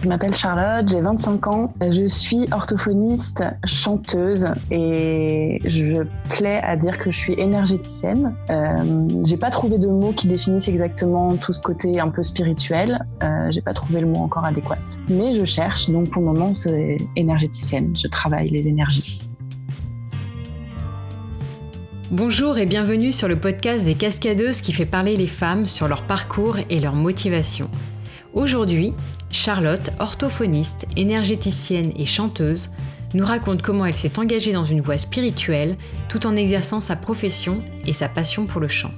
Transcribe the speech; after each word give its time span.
Je 0.00 0.08
m'appelle 0.08 0.34
Charlotte, 0.34 0.88
j'ai 0.88 1.00
25 1.00 1.46
ans. 1.48 1.74
Je 1.80 2.06
suis 2.06 2.46
orthophoniste, 2.52 3.42
chanteuse 3.64 4.46
et 4.70 5.58
je 5.64 6.04
plais 6.30 6.62
à 6.62 6.76
dire 6.76 6.98
que 6.98 7.10
je 7.10 7.18
suis 7.18 7.32
énergéticienne. 7.32 8.32
Euh, 8.48 9.08
j'ai 9.24 9.36
pas 9.36 9.50
trouvé 9.50 9.76
de 9.78 9.88
mots 9.88 10.12
qui 10.12 10.28
définissent 10.28 10.68
exactement 10.68 11.36
tout 11.36 11.52
ce 11.52 11.60
côté 11.60 11.98
un 11.98 12.10
peu 12.10 12.22
spirituel. 12.22 13.04
Euh, 13.24 13.50
j'ai 13.50 13.60
pas 13.60 13.74
trouvé 13.74 14.00
le 14.00 14.06
mot 14.06 14.20
encore 14.20 14.44
adéquat. 14.44 14.78
Mais 15.10 15.34
je 15.34 15.44
cherche, 15.44 15.90
donc 15.90 16.10
pour 16.10 16.22
le 16.22 16.28
moment, 16.28 16.54
c'est 16.54 16.98
énergéticienne. 17.16 17.92
Je 17.96 18.06
travaille 18.06 18.46
les 18.46 18.68
énergies. 18.68 19.30
Bonjour 22.12 22.56
et 22.56 22.66
bienvenue 22.66 23.10
sur 23.10 23.26
le 23.26 23.36
podcast 23.36 23.84
des 23.84 23.94
cascadeuses 23.94 24.60
qui 24.60 24.72
fait 24.72 24.86
parler 24.86 25.16
les 25.16 25.26
femmes 25.26 25.66
sur 25.66 25.88
leur 25.88 26.02
parcours 26.02 26.56
et 26.70 26.78
leur 26.78 26.94
motivation. 26.94 27.68
Aujourd'hui, 28.32 28.94
Charlotte, 29.30 29.90
orthophoniste, 29.98 30.86
énergéticienne 30.96 31.92
et 31.96 32.06
chanteuse, 32.06 32.70
nous 33.14 33.24
raconte 33.24 33.62
comment 33.62 33.86
elle 33.86 33.94
s'est 33.94 34.18
engagée 34.18 34.52
dans 34.52 34.64
une 34.64 34.80
voie 34.80 34.98
spirituelle 34.98 35.76
tout 36.08 36.26
en 36.26 36.36
exerçant 36.36 36.80
sa 36.80 36.96
profession 36.96 37.62
et 37.86 37.92
sa 37.92 38.08
passion 38.08 38.46
pour 38.46 38.60
le 38.60 38.68
chant. 38.68 38.92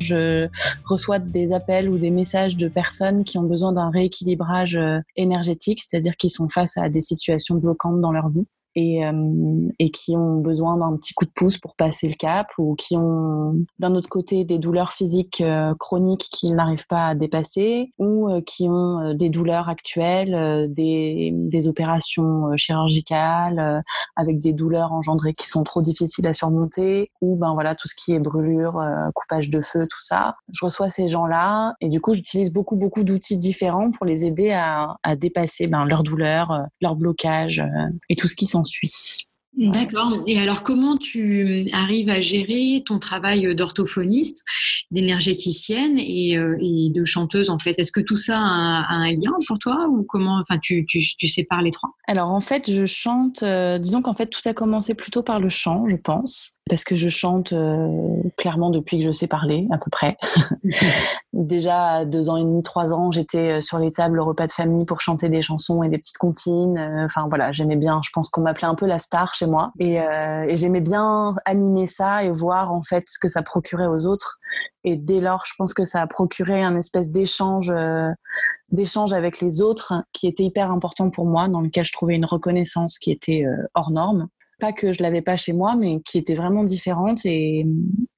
Je 0.00 0.48
reçois 0.84 1.18
des 1.18 1.52
appels 1.54 1.88
ou 1.88 1.96
des 1.96 2.10
messages 2.10 2.56
de 2.56 2.68
personnes 2.68 3.24
qui 3.24 3.38
ont 3.38 3.42
besoin 3.42 3.72
d'un 3.72 3.88
rééquilibrage 3.90 4.76
euh, 4.76 4.98
énergétique, 5.16 5.82
c'est-à-dire 5.82 6.16
qui 6.16 6.28
sont 6.28 6.50
face 6.50 6.76
à 6.76 6.90
des 6.90 7.00
situations 7.00 7.54
bloquantes 7.54 8.02
dans 8.02 8.12
leur 8.12 8.28
vie 8.28 8.46
et, 8.76 9.06
euh, 9.06 9.68
et 9.78 9.90
qui 9.90 10.16
ont 10.16 10.36
besoin 10.36 10.76
d'un 10.76 10.96
petit 10.96 11.14
coup 11.14 11.24
de 11.24 11.30
pouce 11.30 11.58
pour 11.58 11.74
passer 11.76 12.08
le 12.08 12.14
cap 12.14 12.48
ou 12.58 12.74
qui 12.74 12.96
ont 12.96 13.56
d'un 13.78 13.94
autre 13.94 14.08
côté 14.08 14.44
des 14.44 14.58
douleurs 14.58 14.92
physiques 14.92 15.40
euh, 15.40 15.74
chroniques 15.78 16.28
qu'ils 16.32 16.54
n'arrivent 16.54 16.86
pas 16.86 17.08
à 17.08 17.14
dépasser 17.14 17.92
ou 17.98 18.28
euh, 18.28 18.40
qui 18.40 18.68
ont 18.68 19.14
des 19.14 19.30
douleurs 19.30 19.68
actuelles, 19.68 20.72
des, 20.72 21.30
des 21.34 21.68
opérations 21.68 22.56
chirurgicales 22.56 23.82
avec 24.16 24.40
des 24.40 24.52
douleurs 24.52 24.92
engendrées 24.92 25.34
qui 25.34 25.46
sont 25.46 25.62
trop 25.62 25.82
difficiles 25.82 26.26
à 26.26 26.34
surmonter 26.34 27.10
ou 27.20 27.36
ben 27.36 27.54
voilà 27.54 27.74
tout 27.74 27.88
ce 27.88 27.94
qui 27.94 28.12
est 28.12 28.18
brûlure, 28.18 28.80
coupage 29.14 29.50
de 29.50 29.60
feu, 29.60 29.86
tout 29.88 30.00
ça. 30.00 30.36
Je 30.52 30.64
reçois 30.64 30.90
ces 30.90 31.08
gens-là 31.08 31.74
et 31.80 31.88
du 31.88 32.00
coup 32.00 32.14
j'utilise 32.14 32.52
beaucoup 32.52 32.76
beaucoup 32.76 33.04
d'outils 33.04 33.36
différents 33.36 33.90
pour 33.90 34.06
les 34.06 34.26
aider 34.26 34.50
à, 34.50 34.96
à 35.02 35.16
dépasser 35.16 35.66
ben, 35.66 35.84
leurs 35.84 36.02
douleurs, 36.02 36.66
leurs 36.80 36.96
blocages 36.96 37.64
et 38.08 38.16
tout 38.16 38.28
ce 38.28 38.34
qui 38.34 38.46
s'en 38.46 38.63
suisse. 38.64 39.24
D'accord. 39.56 40.12
Et 40.26 40.40
alors, 40.40 40.64
comment 40.64 40.96
tu 40.96 41.68
arrives 41.72 42.10
à 42.10 42.20
gérer 42.20 42.82
ton 42.84 42.98
travail 42.98 43.54
d'orthophoniste, 43.54 44.42
d'énergéticienne 44.90 45.96
et, 45.98 46.36
euh, 46.36 46.56
de 46.60 47.04
chanteuse 47.04 47.50
en 47.50 47.58
fait? 47.58 47.78
Est-ce 47.78 47.92
que 47.92 48.00
tout 48.00 48.16
ça 48.16 48.38
a 48.38 48.42
un, 48.42 49.10
lien 49.12 49.32
pour 49.46 49.58
toi 49.60 49.86
ou 49.88 50.04
comment 50.08 50.40
Enfin, 50.40 50.58
tu, 50.60 50.84
tu, 50.86 51.00
tu, 51.00 51.28
sépares 51.28 51.62
les 51.62 51.70
trois? 51.70 51.90
Alors 52.08 52.32
en 52.32 52.40
fait, 52.40 52.70
je 52.70 52.84
chante. 52.84 53.44
Euh, 53.44 53.78
disons 53.78 54.02
qu'en 54.02 54.14
fait, 54.14 54.26
tout 54.26 54.40
a 54.44 54.54
commencé 54.54 54.94
plutôt 54.94 55.22
par 55.22 55.38
le 55.38 55.48
chant, 55.48 55.84
je 55.88 55.96
pense, 55.96 56.58
parce 56.68 56.82
que 56.82 56.96
je 56.96 57.08
chante 57.08 57.52
euh, 57.52 57.88
clairement 58.36 58.70
depuis 58.70 58.98
que 58.98 59.04
je 59.04 59.12
sais 59.12 59.28
parler 59.28 59.68
à 59.70 59.78
peu 59.78 59.90
près. 59.90 60.16
Déjà 61.34 61.86
à 61.86 62.04
deux 62.04 62.30
ans 62.30 62.36
et 62.36 62.44
demi, 62.44 62.62
trois 62.62 62.94
ans, 62.94 63.10
j'étais 63.10 63.60
sur 63.60 63.78
les 63.78 63.92
tables 63.92 64.20
repas 64.20 64.46
de 64.46 64.52
famille 64.52 64.84
pour 64.84 65.00
chanter 65.00 65.28
des 65.28 65.42
chansons 65.42 65.82
et 65.82 65.88
des 65.88 65.98
petites 65.98 66.18
comptines. 66.18 66.78
Enfin 67.04 67.26
voilà, 67.28 67.50
j'aimais 67.50 67.76
bien. 67.76 68.00
Je 68.04 68.10
pense 68.12 68.28
qu'on 68.28 68.42
m'appelait 68.42 68.68
un 68.68 68.76
peu 68.76 68.86
la 68.86 68.98
star 69.00 69.34
moi. 69.42 69.72
Euh, 69.80 70.42
et, 70.48 70.56
j'aimais 70.56 70.80
bien 70.80 71.34
animer 71.44 71.86
ça 71.86 72.24
et 72.24 72.30
voir 72.30 72.72
en 72.72 72.82
fait 72.82 73.04
ce 73.08 73.18
que 73.18 73.28
ça 73.28 73.42
procurait 73.42 73.86
aux 73.86 74.06
autres. 74.06 74.38
Et 74.84 74.96
dès 74.96 75.20
lors, 75.20 75.44
je 75.46 75.52
pense 75.58 75.74
que 75.74 75.84
ça 75.84 76.00
a 76.00 76.06
procuré 76.06 76.62
un 76.62 76.76
espèce 76.76 77.10
d'échange, 77.10 77.70
euh, 77.70 78.10
d'échange 78.70 79.12
avec 79.12 79.40
les 79.40 79.62
autres 79.62 79.94
qui 80.12 80.26
était 80.26 80.44
hyper 80.44 80.70
important 80.70 81.10
pour 81.10 81.26
moi, 81.26 81.48
dans 81.48 81.60
lequel 81.60 81.84
je 81.84 81.92
trouvais 81.92 82.14
une 82.14 82.26
reconnaissance 82.26 82.98
qui 82.98 83.10
était 83.10 83.44
euh, 83.44 83.66
hors 83.74 83.90
norme 83.90 84.28
que 84.72 84.92
je 84.92 85.02
l'avais 85.02 85.22
pas 85.22 85.36
chez 85.36 85.52
moi, 85.52 85.76
mais 85.76 86.00
qui 86.04 86.18
était 86.18 86.34
vraiment 86.34 86.64
différente 86.64 87.24
et, 87.24 87.66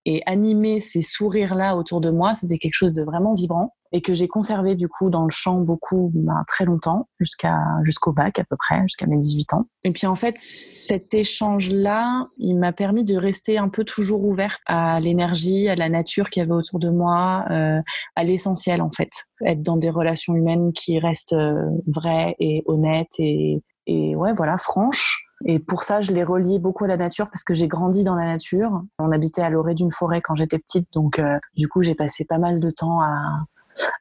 et 0.04 0.22
animer 0.26 0.78
ces 0.80 1.02
sourires-là 1.02 1.76
autour 1.76 2.00
de 2.00 2.10
moi, 2.10 2.32
c'était 2.34 2.58
quelque 2.58 2.74
chose 2.74 2.92
de 2.92 3.02
vraiment 3.02 3.34
vibrant 3.34 3.74
et 3.92 4.02
que 4.02 4.14
j'ai 4.14 4.28
conservé 4.28 4.76
du 4.76 4.88
coup 4.88 5.10
dans 5.10 5.24
le 5.24 5.30
chant 5.30 5.60
beaucoup, 5.60 6.10
ben, 6.14 6.44
très 6.46 6.64
longtemps, 6.64 7.08
jusqu'à 7.18 7.58
jusqu'au 7.82 8.12
bac 8.12 8.38
à 8.38 8.44
peu 8.44 8.56
près, 8.56 8.82
jusqu'à 8.82 9.06
mes 9.06 9.16
18 9.16 9.54
ans. 9.54 9.64
Et 9.84 9.92
puis 9.92 10.06
en 10.06 10.14
fait, 10.14 10.36
cet 10.38 11.14
échange-là, 11.14 12.28
il 12.38 12.56
m'a 12.56 12.72
permis 12.72 13.04
de 13.04 13.16
rester 13.16 13.58
un 13.58 13.68
peu 13.68 13.84
toujours 13.84 14.24
ouverte 14.24 14.60
à 14.66 15.00
l'énergie, 15.00 15.68
à 15.68 15.74
la 15.74 15.88
nature 15.88 16.30
qu'il 16.30 16.42
y 16.42 16.44
avait 16.44 16.52
autour 16.52 16.78
de 16.78 16.90
moi, 16.90 17.44
euh, 17.50 17.80
à 18.14 18.24
l'essentiel 18.24 18.82
en 18.82 18.90
fait, 18.90 19.10
être 19.44 19.62
dans 19.62 19.76
des 19.76 19.90
relations 19.90 20.34
humaines 20.34 20.72
qui 20.72 20.98
restent 20.98 21.32
euh, 21.32 21.70
vraies 21.86 22.36
et 22.38 22.62
honnêtes 22.66 23.18
et 23.18 23.62
ouais 23.88 24.32
voilà 24.34 24.58
franches 24.58 25.25
et 25.44 25.58
pour 25.58 25.82
ça, 25.82 26.00
je 26.00 26.12
l'ai 26.12 26.24
relié 26.24 26.58
beaucoup 26.58 26.84
à 26.84 26.88
la 26.88 26.96
nature 26.96 27.28
parce 27.28 27.44
que 27.44 27.54
j'ai 27.54 27.68
grandi 27.68 28.04
dans 28.04 28.14
la 28.14 28.24
nature. 28.24 28.82
On 28.98 29.12
habitait 29.12 29.42
à 29.42 29.50
l'orée 29.50 29.74
d'une 29.74 29.92
forêt 29.92 30.20
quand 30.22 30.34
j'étais 30.34 30.58
petite, 30.58 30.92
donc 30.92 31.18
euh, 31.18 31.38
du 31.56 31.68
coup, 31.68 31.82
j'ai 31.82 31.94
passé 31.94 32.24
pas 32.24 32.38
mal 32.38 32.58
de 32.58 32.70
temps 32.70 33.02
à, 33.02 33.44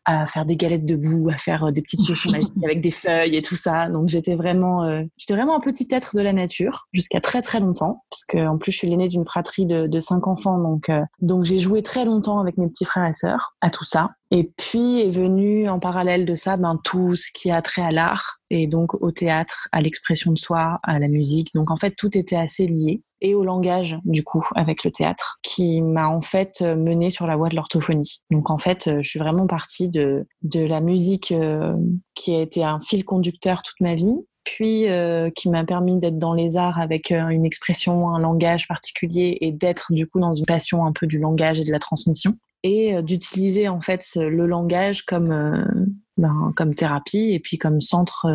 à 0.05 0.25
faire 0.25 0.45
des 0.45 0.55
galettes 0.55 0.85
de 0.85 0.95
boue, 0.95 1.29
à 1.29 1.37
faire 1.37 1.65
euh, 1.65 1.71
des 1.71 1.81
petites 1.81 2.05
potions 2.05 2.31
magiques 2.31 2.53
avec 2.63 2.81
des 2.81 2.91
feuilles 2.91 3.35
et 3.35 3.41
tout 3.41 3.55
ça. 3.55 3.89
Donc 3.89 4.09
j'étais 4.09 4.35
vraiment, 4.35 4.83
euh, 4.83 5.03
j'étais 5.17 5.33
vraiment 5.33 5.57
un 5.57 5.59
petit 5.59 5.87
être 5.91 6.15
de 6.15 6.21
la 6.21 6.33
nature 6.33 6.87
jusqu'à 6.93 7.19
très 7.19 7.41
très 7.41 7.59
longtemps, 7.59 8.03
parce 8.09 8.23
que 8.25 8.47
en 8.47 8.57
plus 8.57 8.71
je 8.71 8.77
suis 8.77 8.89
l'aînée 8.89 9.07
d'une 9.07 9.25
fratrie 9.25 9.65
de, 9.65 9.87
de, 9.87 9.99
cinq 9.99 10.27
enfants, 10.27 10.59
donc 10.59 10.89
euh, 10.89 11.01
donc 11.21 11.45
j'ai 11.45 11.57
joué 11.57 11.81
très 11.81 12.05
longtemps 12.05 12.39
avec 12.39 12.57
mes 12.57 12.67
petits 12.67 12.85
frères 12.85 13.07
et 13.07 13.13
sœurs 13.13 13.55
à 13.61 13.69
tout 13.69 13.85
ça. 13.85 14.11
Et 14.31 14.51
puis 14.57 15.01
est 15.01 15.09
venu 15.09 15.69
en 15.69 15.79
parallèle 15.79 16.25
de 16.25 16.35
ça, 16.35 16.55
ben 16.55 16.77
tout 16.83 17.15
ce 17.15 17.31
qui 17.31 17.51
a 17.51 17.61
trait 17.61 17.83
à 17.83 17.91
l'art 17.91 18.39
et 18.49 18.67
donc 18.67 18.95
au 18.95 19.11
théâtre, 19.11 19.67
à 19.71 19.81
l'expression 19.81 20.31
de 20.31 20.37
soi, 20.37 20.79
à 20.83 20.99
la 20.99 21.07
musique. 21.07 21.53
Donc 21.53 21.71
en 21.71 21.75
fait 21.75 21.95
tout 21.95 22.17
était 22.17 22.35
assez 22.35 22.67
lié 22.67 23.01
et 23.25 23.33
au 23.33 23.43
langage 23.43 23.97
du 24.05 24.23
coup 24.23 24.47
avec 24.55 24.83
le 24.83 24.91
théâtre 24.91 25.39
qui 25.41 25.81
m'a 25.81 26.07
en 26.07 26.21
fait 26.21 26.61
mené 26.61 27.09
sur 27.09 27.25
la 27.25 27.35
voie 27.35 27.49
de 27.49 27.55
l'orthophonie. 27.55 28.21
Donc 28.29 28.51
en 28.51 28.59
fait, 28.59 29.01
je 29.01 29.07
suis 29.07 29.19
vraiment 29.19 29.47
partie 29.47 29.89
de 29.89 30.27
de 30.43 30.61
la 30.61 30.79
musique 30.79 31.31
euh, 31.31 31.75
qui 32.13 32.35
a 32.35 32.41
été 32.41 32.63
un 32.63 32.79
fil 32.79 33.03
conducteur 33.03 33.63
toute 33.63 33.79
ma 33.81 33.95
vie 33.95 34.15
puis 34.43 34.87
euh, 34.89 35.31
qui 35.35 35.49
m'a 35.49 35.63
permis 35.63 35.97
d'être 35.97 36.19
dans 36.19 36.35
les 36.35 36.55
arts 36.55 36.79
avec 36.79 37.11
euh, 37.11 37.29
une 37.29 37.45
expression, 37.45 38.09
un 38.09 38.19
langage 38.19 38.67
particulier 38.67 39.39
et 39.41 39.51
d'être 39.51 39.91
du 39.91 40.05
coup 40.05 40.19
dans 40.19 40.35
une 40.35 40.45
passion 40.45 40.85
un 40.85 40.91
peu 40.91 41.07
du 41.07 41.17
langage 41.17 41.59
et 41.59 41.63
de 41.63 41.71
la 41.71 41.79
transmission 41.79 42.37
et 42.61 43.01
d'utiliser 43.03 43.67
en 43.69 43.81
fait 43.81 44.03
le 44.15 44.47
langage 44.47 45.03
comme 45.03 45.95
ben, 46.17 46.53
comme 46.55 46.75
thérapie 46.75 47.31
et 47.31 47.39
puis 47.39 47.57
comme 47.57 47.81
centre 47.81 48.27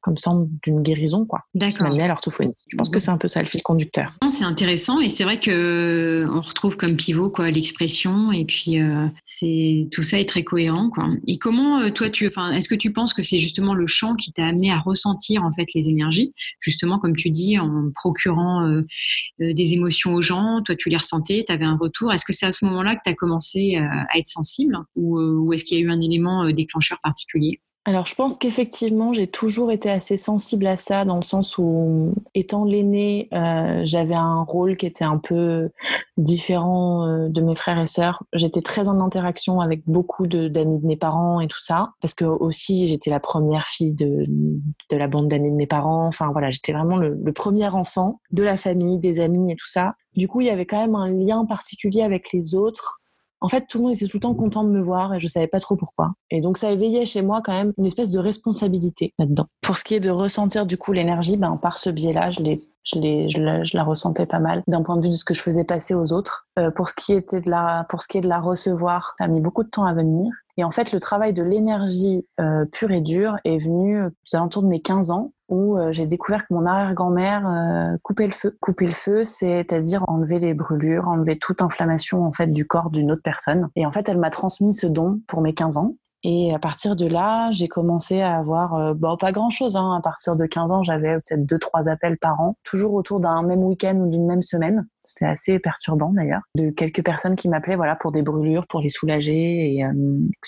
comme 0.00 0.16
centre 0.16 0.48
d'une 0.62 0.80
guérison, 0.80 1.26
quoi. 1.26 1.40
D'accord. 1.54 1.88
à 1.88 2.06
l'orthophonie. 2.06 2.54
Je 2.68 2.76
pense 2.76 2.88
que 2.88 2.98
c'est 2.98 3.10
un 3.10 3.18
peu 3.18 3.28
ça 3.28 3.42
le 3.42 3.48
fil 3.48 3.62
conducteur. 3.62 4.16
C'est 4.28 4.44
intéressant 4.44 5.00
et 5.00 5.08
c'est 5.08 5.24
vrai 5.24 5.38
que 5.38 5.50
euh, 5.50 6.30
on 6.30 6.40
retrouve 6.40 6.76
comme 6.76 6.96
pivot 6.96 7.30
quoi 7.30 7.50
l'expression 7.50 8.32
et 8.32 8.44
puis 8.44 8.80
euh, 8.80 9.06
c'est 9.24 9.88
tout 9.90 10.02
ça 10.02 10.18
est 10.18 10.28
très 10.28 10.44
cohérent 10.44 10.88
quoi. 10.90 11.08
Et 11.26 11.38
comment 11.38 11.80
euh, 11.80 11.90
toi 11.90 12.10
tu, 12.10 12.26
enfin, 12.26 12.52
est-ce 12.52 12.68
que 12.68 12.74
tu 12.74 12.92
penses 12.92 13.12
que 13.12 13.22
c'est 13.22 13.40
justement 13.40 13.74
le 13.74 13.86
chant 13.86 14.14
qui 14.14 14.32
t'a 14.32 14.46
amené 14.46 14.70
à 14.70 14.78
ressentir 14.78 15.42
en 15.42 15.52
fait 15.52 15.66
les 15.74 15.88
énergies, 15.88 16.32
justement 16.60 16.98
comme 16.98 17.16
tu 17.16 17.30
dis 17.30 17.58
en 17.58 17.90
procurant 17.94 18.82
des 19.38 19.72
émotions 19.72 20.14
aux 20.14 20.22
gens, 20.22 20.62
toi 20.64 20.74
tu 20.76 20.88
les 20.88 20.96
ressentais, 20.96 21.44
tu 21.46 21.52
avais 21.52 21.64
un 21.64 21.76
retour. 21.76 22.12
Est-ce 22.12 22.24
que 22.24 22.32
c'est 22.32 22.46
à 22.46 22.52
ce 22.52 22.64
moment-là 22.64 22.94
que 22.96 23.00
tu 23.04 23.10
as 23.10 23.14
commencé 23.14 23.76
à 23.76 24.18
être 24.18 24.26
sensible 24.26 24.78
ou, 24.96 25.18
ou 25.18 25.52
est-ce 25.52 25.64
qu'il 25.64 25.78
y 25.78 25.80
a 25.80 25.84
eu 25.84 25.90
un 25.90 26.00
élément 26.00 26.50
déclencheur 26.50 26.98
particulier? 27.02 27.27
Alors, 27.88 28.04
je 28.04 28.14
pense 28.14 28.36
qu'effectivement, 28.36 29.14
j'ai 29.14 29.26
toujours 29.26 29.72
été 29.72 29.88
assez 29.88 30.18
sensible 30.18 30.66
à 30.66 30.76
ça, 30.76 31.06
dans 31.06 31.16
le 31.16 31.22
sens 31.22 31.56
où, 31.56 32.12
étant 32.34 32.66
l'aînée, 32.66 33.30
euh, 33.32 33.80
j'avais 33.86 34.14
un 34.14 34.42
rôle 34.42 34.76
qui 34.76 34.84
était 34.84 35.06
un 35.06 35.16
peu 35.16 35.70
différent 36.18 37.06
euh, 37.06 37.28
de 37.30 37.40
mes 37.40 37.54
frères 37.54 37.80
et 37.80 37.86
sœurs. 37.86 38.22
J'étais 38.34 38.60
très 38.60 38.88
en 38.88 39.00
interaction 39.00 39.62
avec 39.62 39.84
beaucoup 39.86 40.26
d'amis 40.26 40.78
de, 40.78 40.86
mes 40.86 40.98
parents 40.98 41.40
et 41.40 41.48
tout 41.48 41.62
ça, 41.62 41.92
parce 42.02 42.12
que 42.12 42.26
aussi, 42.26 42.88
j'étais 42.88 43.08
la 43.08 43.20
première 43.20 43.66
fille 43.66 43.94
de, 43.94 44.20
de 44.90 44.96
la 44.98 45.06
bande 45.06 45.28
d'amis 45.28 45.50
de 45.50 45.56
mes 45.56 45.66
parents. 45.66 46.08
Enfin, 46.08 46.30
voilà, 46.30 46.50
j'étais 46.50 46.74
vraiment 46.74 46.98
le, 46.98 47.18
le 47.18 47.32
premier 47.32 47.68
enfant 47.68 48.20
de 48.32 48.42
la 48.42 48.58
famille, 48.58 49.00
des 49.00 49.18
amis 49.18 49.50
et 49.50 49.56
tout 49.56 49.66
ça. 49.66 49.94
Du 50.14 50.28
coup, 50.28 50.42
il 50.42 50.48
y 50.48 50.50
avait 50.50 50.66
quand 50.66 50.78
même 50.78 50.94
un 50.94 51.10
lien 51.10 51.46
particulier 51.46 52.02
avec 52.02 52.34
les 52.34 52.54
autres 52.54 52.98
en 53.40 53.48
fait, 53.48 53.66
tout 53.66 53.78
le 53.78 53.84
monde 53.84 53.94
était 53.94 54.06
tout 54.06 54.16
le 54.16 54.20
temps 54.22 54.34
content 54.34 54.64
de 54.64 54.70
me 54.70 54.80
voir 54.80 55.14
et 55.14 55.20
je 55.20 55.26
savais 55.26 55.46
pas 55.46 55.60
trop 55.60 55.76
pourquoi. 55.76 56.14
Et 56.30 56.40
donc, 56.40 56.58
ça 56.58 56.70
éveillait 56.70 57.06
chez 57.06 57.22
moi 57.22 57.40
quand 57.44 57.52
même 57.52 57.72
une 57.78 57.86
espèce 57.86 58.10
de 58.10 58.18
responsabilité 58.18 59.14
là-dedans. 59.18 59.46
Pour 59.60 59.76
ce 59.76 59.84
qui 59.84 59.94
est 59.94 60.00
de 60.00 60.10
ressentir 60.10 60.66
du 60.66 60.76
coup 60.76 60.92
l'énergie, 60.92 61.36
ben, 61.36 61.56
par 61.56 61.78
ce 61.78 61.90
biais-là, 61.90 62.30
je 62.30 63.76
la, 63.76 63.84
ressentais 63.84 64.26
pas 64.26 64.40
mal 64.40 64.62
d'un 64.66 64.82
point 64.82 64.96
de 64.96 65.02
vue 65.02 65.10
de 65.10 65.14
ce 65.14 65.24
que 65.24 65.34
je 65.34 65.42
faisais 65.42 65.64
passer 65.64 65.94
aux 65.94 66.12
autres. 66.12 66.48
Euh, 66.58 66.70
pour 66.70 66.88
ce 66.88 66.94
qui 66.94 67.12
était 67.12 67.40
de 67.40 67.50
la, 67.50 67.86
pour 67.88 68.02
ce 68.02 68.08
qui 68.08 68.18
est 68.18 68.22
de 68.22 68.28
la 68.28 68.40
recevoir, 68.40 69.14
ça 69.18 69.24
a 69.24 69.28
mis 69.28 69.40
beaucoup 69.40 69.62
de 69.62 69.70
temps 69.70 69.84
à 69.84 69.94
venir. 69.94 70.32
Et 70.58 70.64
en 70.64 70.72
fait, 70.72 70.90
le 70.90 70.98
travail 70.98 71.32
de 71.32 71.42
l'énergie 71.44 72.26
euh, 72.40 72.64
pure 72.66 72.90
et 72.90 73.00
dure 73.00 73.36
est 73.44 73.58
venu 73.58 74.02
aux 74.02 74.36
alentours 74.36 74.64
de 74.64 74.68
mes 74.68 74.82
15 74.82 75.12
ans, 75.12 75.32
où 75.48 75.78
euh, 75.78 75.92
j'ai 75.92 76.04
découvert 76.04 76.48
que 76.48 76.52
mon 76.52 76.66
arrière-grand-mère 76.66 77.48
euh, 77.48 77.96
coupait 78.02 78.26
le 78.26 78.32
feu. 78.32 78.58
Couper 78.60 78.86
le 78.86 78.92
feu, 78.92 79.22
c'est-à-dire 79.22 80.04
enlever 80.08 80.40
les 80.40 80.54
brûlures, 80.54 81.06
enlever 81.06 81.38
toute 81.38 81.62
inflammation 81.62 82.24
en 82.24 82.32
fait 82.32 82.48
du 82.48 82.66
corps 82.66 82.90
d'une 82.90 83.12
autre 83.12 83.22
personne. 83.22 83.68
Et 83.76 83.86
en 83.86 83.92
fait, 83.92 84.08
elle 84.08 84.18
m'a 84.18 84.30
transmis 84.30 84.74
ce 84.74 84.88
don 84.88 85.20
pour 85.28 85.42
mes 85.42 85.54
15 85.54 85.78
ans. 85.78 85.94
Et 86.24 86.52
à 86.52 86.58
partir 86.58 86.96
de 86.96 87.06
là, 87.06 87.50
j'ai 87.52 87.68
commencé 87.68 88.20
à 88.20 88.38
avoir, 88.38 88.74
euh, 88.74 88.94
bon, 88.94 89.16
pas 89.16 89.30
grand-chose. 89.30 89.76
Hein. 89.76 89.94
À 89.96 90.02
partir 90.02 90.34
de 90.34 90.46
15 90.46 90.72
ans, 90.72 90.82
j'avais 90.82 91.14
peut-être 91.16 91.46
deux, 91.46 91.58
trois 91.58 91.88
appels 91.88 92.18
par 92.18 92.40
an, 92.40 92.56
toujours 92.64 92.94
autour 92.94 93.20
d'un 93.20 93.42
même 93.42 93.62
week-end 93.62 93.96
ou 93.96 94.10
d'une 94.10 94.26
même 94.26 94.42
semaine. 94.42 94.86
C'était 95.04 95.26
assez 95.26 95.58
perturbant 95.58 96.12
d'ailleurs, 96.12 96.42
de 96.54 96.70
quelques 96.70 97.02
personnes 97.02 97.34
qui 97.34 97.48
m'appelaient 97.48 97.76
voilà 97.76 97.96
pour 97.96 98.12
des 98.12 98.20
brûlures, 98.22 98.66
pour 98.68 98.80
les 98.80 98.88
soulager. 98.88 99.74
Et 99.74 99.84
euh, 99.84 99.92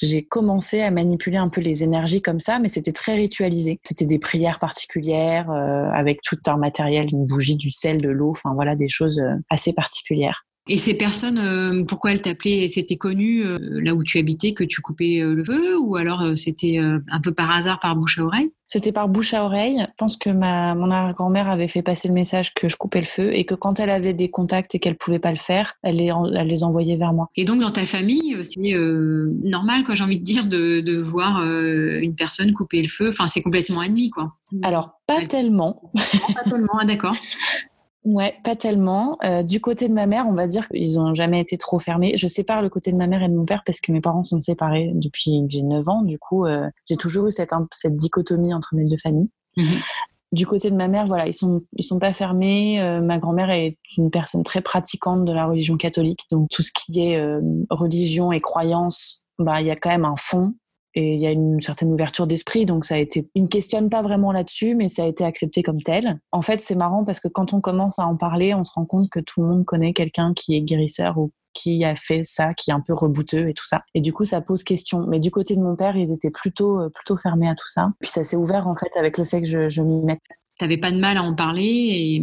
j'ai 0.03 0.25
commencé 0.25 0.81
à 0.83 0.91
manipuler 0.91 1.39
un 1.39 1.49
peu 1.49 1.61
les 1.61 1.85
énergies 1.85 2.21
comme 2.21 2.41
ça, 2.41 2.59
mais 2.59 2.69
c'était 2.69 2.93
très 2.93 3.15
ritualisé. 3.15 3.79
C'était 3.85 4.07
des 4.07 4.19
prières 4.19 4.59
particulières 4.59 5.51
euh, 5.51 5.89
avec 5.93 6.21
tout 6.23 6.37
un 6.49 6.57
matériel, 6.57 7.09
une 7.13 7.27
bougie, 7.27 7.57
du 7.57 7.71
sel, 7.71 8.03
de 8.03 8.11
l'eau, 8.11 8.33
enfin 8.33 8.53
voilà 8.55 8.75
des 8.75 8.89
choses 8.89 9.23
assez 9.49 9.73
particulières. 9.73 10.45
Et 10.71 10.77
ces 10.77 10.95
personnes, 10.95 11.39
euh, 11.39 11.85
pourquoi 11.85 12.13
elles 12.13 12.23
t'appelaient? 12.23 12.69
C'était 12.69 12.95
connu 12.95 13.45
euh, 13.45 13.59
là 13.83 13.93
où 13.97 14.05
tu 14.05 14.19
habitais 14.19 14.53
que 14.53 14.63
tu 14.63 14.81
coupais 14.81 15.21
euh, 15.21 15.35
le 15.35 15.45
feu 15.45 15.77
ou 15.77 15.97
alors 15.97 16.25
c'était 16.37 16.79
un 16.79 17.21
peu 17.21 17.35
par 17.35 17.51
hasard, 17.51 17.81
par 17.81 17.97
bouche 17.97 18.21
à 18.21 18.25
oreille? 18.25 18.53
C'était 18.69 18.93
par 18.93 19.09
bouche 19.09 19.35
à 19.35 19.45
oreille. 19.45 19.79
Je 19.81 19.95
pense 19.99 20.17
que 20.17 20.31
ma, 20.31 20.77
mon 20.77 20.93
arrière-grand-mère 20.93 21.49
avait 21.49 21.67
fait 21.67 21.83
passer 21.83 22.07
le 22.07 22.15
message 22.15 22.55
que 22.55 22.69
je 22.69 22.77
coupais 22.77 23.01
le 23.01 23.07
feu 23.07 23.35
et 23.35 23.45
que 23.45 23.57
quand 23.57 23.81
elle 23.81 23.91
avait 23.91 24.15
des 24.15 24.31
contacts 24.31 24.77
et 24.77 24.79
qu'elle 24.79 24.97
pouvait 24.97 25.19
pas 25.19 25.33
le 25.33 25.39
faire, 25.39 25.75
elle 25.83 25.97
les, 25.97 26.13
elle 26.37 26.47
les 26.47 26.63
envoyait 26.63 26.97
vers 26.97 27.13
moi. 27.13 27.27
Et 27.35 27.45
donc 27.45 27.61
dans 27.61 27.73
ta 27.73 27.85
famille, 27.85 28.39
c'est 28.45 28.73
normal, 29.43 29.83
quoi, 29.83 29.97
j'ai 29.97 30.05
envie 30.05 30.21
de 30.21 30.25
dire, 30.25 30.47
de, 30.47 30.83
de 30.83 30.99
voir 30.99 31.43
une 31.43 32.15
personne 32.15 32.53
couper 32.53 32.81
le 32.81 32.89
feu? 32.89 33.09
Enfin, 33.09 33.27
c'est 33.27 33.43
complètement 33.43 33.81
admis, 33.81 34.11
quoi. 34.11 34.37
Alors, 34.63 35.01
pas 35.09 35.27
tellement. 35.27 35.91
pas 36.35 36.49
tellement, 36.49 36.79
ah, 36.81 36.85
d'accord. 36.85 37.17
Ouais, 38.05 38.35
pas 38.45 38.57
tellement. 38.57 39.19
Euh, 39.25 39.43
du 39.43 39.61
côté 39.61 39.87
de 39.87 39.93
ma 39.93 40.07
mère, 40.07 40.27
on 40.27 40.33
va 40.33 40.47
dire 40.47 40.69
qu'ils 40.69 40.99
ont 40.99 41.15
jamais 41.15 41.41
été 41.41 41.59
trop 41.59 41.79
fermés. 41.79 42.17
Je 42.17 42.27
sépare 42.27 42.63
le 42.63 42.71
côté 42.71 42.93
de 42.93 42.97
ma 42.97 43.07
mère 43.07 43.23
et 43.23 43.29
de 43.29 43.35
mon 43.35 43.45
père 43.45 43.63
parce 43.65 43.81
que 43.81 43.93
mes 43.93 44.01
parents 44.01 44.23
sont 44.23 44.41
séparés 44.41 44.91
depuis 44.95 45.43
que 45.47 45.51
j'ai 45.51 45.63
9 45.63 45.87
ans. 45.89 46.03
Du 46.03 46.19
coup, 46.19 46.47
euh, 46.47 46.69
j'ai 46.89 46.97
toujours 46.97 47.27
eu 47.27 47.31
cette, 47.31 47.51
cette 47.73 47.97
dichotomie 47.97 48.55
entre 48.55 48.75
mes 48.75 48.87
deux 48.87 48.97
familles. 48.97 49.31
Mhm. 49.57 49.67
Du 50.33 50.47
côté 50.47 50.71
de 50.71 50.77
ma 50.77 50.89
mère, 50.89 51.07
voilà, 51.07 51.27
ils 51.27 51.35
sont 51.35 51.63
ils 51.77 51.83
sont 51.83 51.99
pas 51.99 52.13
fermés. 52.13 52.81
Euh, 52.81 53.01
ma 53.01 53.19
grand-mère 53.19 53.51
est 53.51 53.77
une 53.99 54.11
personne 54.11 54.45
très 54.45 54.63
pratiquante 54.63 55.25
de 55.25 55.33
la 55.33 55.47
religion 55.47 55.77
catholique, 55.77 56.23
donc 56.31 56.49
tout 56.51 56.63
ce 56.63 56.71
qui 56.73 57.01
est 57.01 57.21
religion 57.69 58.31
et 58.31 58.41
croyance, 58.41 59.27
bah 59.41 59.61
il 59.61 59.67
y 59.67 59.73
a 59.73 59.75
quand 59.75 59.91
même 59.91 60.05
un 60.05 60.15
fond 60.17 60.55
et 60.95 61.15
il 61.15 61.21
y 61.21 61.27
a 61.27 61.31
une 61.31 61.61
certaine 61.61 61.93
ouverture 61.93 62.27
d'esprit, 62.27 62.65
donc 62.65 62.85
ça 62.85 62.97
a 62.97 62.99
été. 62.99 63.29
Ils 63.35 63.45
ne 63.45 63.49
questionnent 63.49 63.91
pas 63.91 64.03
vraiment 64.03 64.33
là-dessus, 64.33 64.75
mais 64.75 64.89
ça 64.89 65.05
a 65.05 65.07
été 65.07 65.25
accepté 65.25 65.63
comme 65.63 65.81
tel. 65.81 66.21
En 66.33 66.43
fait, 66.43 66.61
c'est 66.61 66.75
marrant 66.75 67.05
parce 67.05 67.21
que 67.21 67.29
quand 67.29 67.53
on 67.53 67.61
commence 67.61 67.99
à 67.99 68.07
en 68.07 68.17
parler, 68.17 68.55
on 68.55 68.65
se 68.65 68.73
rend 68.73 68.87
compte 68.87 69.09
que 69.11 69.21
tout 69.21 69.43
le 69.43 69.49
monde 69.49 69.65
connaît 69.65 69.93
quelqu'un 69.93 70.35
qui 70.35 70.57
est 70.57 70.61
guérisseur 70.61 71.19
ou 71.19 71.31
qui 71.53 71.85
a 71.85 71.97
fait 71.97 72.23
ça, 72.23 72.55
qui 72.55 72.71
est 72.71 72.75
un 72.75 72.81
peu 72.81 72.95
rebouteux 72.95 73.49
et 73.49 73.55
tout 73.55 73.67
ça. 73.67 73.83
Et 73.95 74.01
du 74.01 74.13
coup, 74.13 74.25
ça 74.25 74.41
pose 74.41 74.63
question. 74.63 75.05
Mais 75.09 75.21
du 75.21 75.31
côté 75.31 75.57
de 75.57 75.61
mon 75.61 75.77
père, 75.77 75.97
ils 75.97 76.13
étaient 76.13 76.31
plutôt, 76.31 76.81
euh, 76.81 76.89
plutôt 76.91 77.17
fermés 77.17 77.49
à 77.49 77.55
tout 77.55 77.67
ça. 77.67 77.91
Puis 78.01 78.11
ça 78.11 78.25
s'est 78.25 78.37
ouvert 78.37 78.69
en 78.69 78.75
fait 78.75 78.97
avec 78.97 79.19
le 79.19 79.25
fait 79.25 79.41
que 79.41 79.49
je, 79.49 79.69
je 79.69 79.83
m'y 79.83 80.03
mette. 80.05 80.21
T'avais 80.59 80.77
pas 80.77 80.91
de 80.91 80.99
mal 80.99 81.17
à 81.17 81.23
en 81.23 81.35
parler 81.35 82.23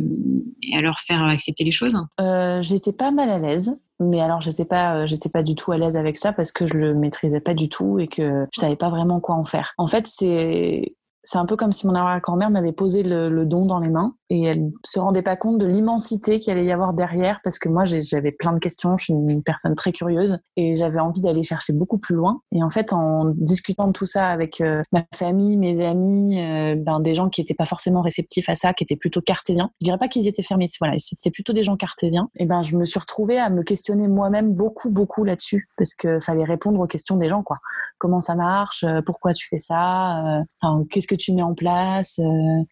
et, 0.62 0.76
à 0.78 0.82
leur 0.82 1.00
faire 1.00 1.24
accepter 1.24 1.64
les 1.64 1.72
choses? 1.72 1.98
Euh, 2.22 2.62
J'étais 2.62 2.94
pas 2.94 3.12
mal 3.12 3.30
à 3.30 3.40
l'aise. 3.40 3.76
Mais 4.00 4.22
alors, 4.22 4.42
j'étais 4.42 4.66
pas, 4.66 5.04
euh, 5.04 5.08
j'étais 5.08 5.30
pas 5.30 5.44
du 5.44 5.56
tout 5.56 5.72
à 5.72 5.78
l'aise 5.78 5.98
avec 5.98 6.18
ça 6.18 6.34
parce 6.34 6.52
que 6.52 6.68
je 6.68 6.76
le 6.76 6.94
maîtrisais 6.94 7.40
pas 7.40 7.54
du 7.54 7.68
tout 7.68 8.00
et 8.00 8.08
que 8.08 8.46
je 8.54 8.60
savais 8.60 8.76
pas 8.76 8.90
vraiment 8.90 9.20
quoi 9.20 9.36
en 9.36 9.46
faire. 9.46 9.74
En 9.78 9.88
fait, 9.88 10.06
c'est, 10.08 10.96
c'est 11.24 11.38
un 11.38 11.46
peu 11.46 11.56
comme 11.56 11.72
si 11.72 11.88
mon 11.88 11.96
arrière-grand-mère 11.96 12.50
m'avait 12.50 12.72
posé 12.72 13.04
le, 13.04 13.46
don 13.46 13.66
dans 13.66 13.80
les 13.80 13.90
mains 13.90 14.16
et 14.30 14.44
elle 14.44 14.72
se 14.86 15.00
rendait 15.00 15.22
pas 15.22 15.36
compte 15.36 15.58
de 15.58 15.66
l'immensité 15.66 16.40
qu'il 16.40 16.52
allait 16.52 16.66
y 16.66 16.72
avoir 16.72 16.94
derrière 16.94 17.40
parce 17.44 17.60
que 17.60 17.70
moi 17.70 17.86
j'avais 17.86 18.32
plein 18.32 18.54
de 18.54 18.60
questions, 18.60 18.98
je 18.98 19.06
suis 19.06 19.14
une 19.14 19.44
personne 19.44 19.76
très 19.76 19.92
curieuse 19.92 20.38
et 20.56 20.76
j'avais 20.76 21.00
envie 21.00 21.22
d'aller 21.22 21.44
chercher 21.44 21.74
beaucoup 21.74 21.98
plus 21.98 22.16
loin 22.16 22.42
et 22.52 22.64
en 22.64 22.70
fait 22.70 22.92
en 22.94 23.26
discutant 23.36 23.88
de 23.88 23.94
tout 23.94 24.06
ça 24.06 24.28
avec 24.28 24.60
euh, 24.62 24.84
ma 24.92 25.06
famille, 25.16 25.56
mes 25.58 25.86
amis, 25.86 26.42
euh, 26.42 26.76
ben 26.78 27.00
des 27.00 27.14
gens 27.14 27.30
qui 27.30 27.42
étaient 27.42 27.54
pas 27.54 27.66
forcément 27.66 28.02
réceptifs 28.02 28.50
à 28.50 28.56
ça, 28.56 28.74
qui 28.74 28.84
étaient 28.84 28.96
plutôt 28.96 29.22
cartésiens. 29.22 29.70
Je 29.82 29.86
dirais 29.86 29.98
pas 29.98 30.08
qu'ils 30.08 30.28
étaient 30.28 30.44
fermés, 30.44 30.66
voilà, 30.80 30.96
c'était 30.98 31.32
plutôt 31.32 31.54
des 31.54 31.64
gens 31.64 31.78
cartésiens. 31.78 32.30
Et 32.36 32.46
ben 32.46 32.64
je 32.64 32.76
me 32.76 32.86
suis 32.86 33.00
retrouvée 33.00 33.40
à 33.40 33.50
me 33.50 33.64
questionner 33.64 34.08
moi-même 34.08 34.54
beaucoup 34.54 34.90
beaucoup 34.90 35.24
là-dessus 35.24 35.70
parce 35.78 35.94
que 35.94 36.20
fallait 36.20 36.44
répondre 36.44 36.80
aux 36.80 36.88
questions 36.88 37.16
des 37.16 37.30
gens 37.30 37.44
quoi. 37.44 37.60
Comment 38.00 38.22
ça 38.22 38.36
marche? 38.36 38.84
Euh, 38.84 39.02
Pourquoi 39.04 39.34
tu 39.34 39.48
fais 39.48 39.58
ça? 39.58 40.44
Qu'est-ce 40.92 41.08
que 41.08 41.16
tu 41.16 41.34
mets 41.34 41.42
en 41.42 41.56
place? 41.56 42.20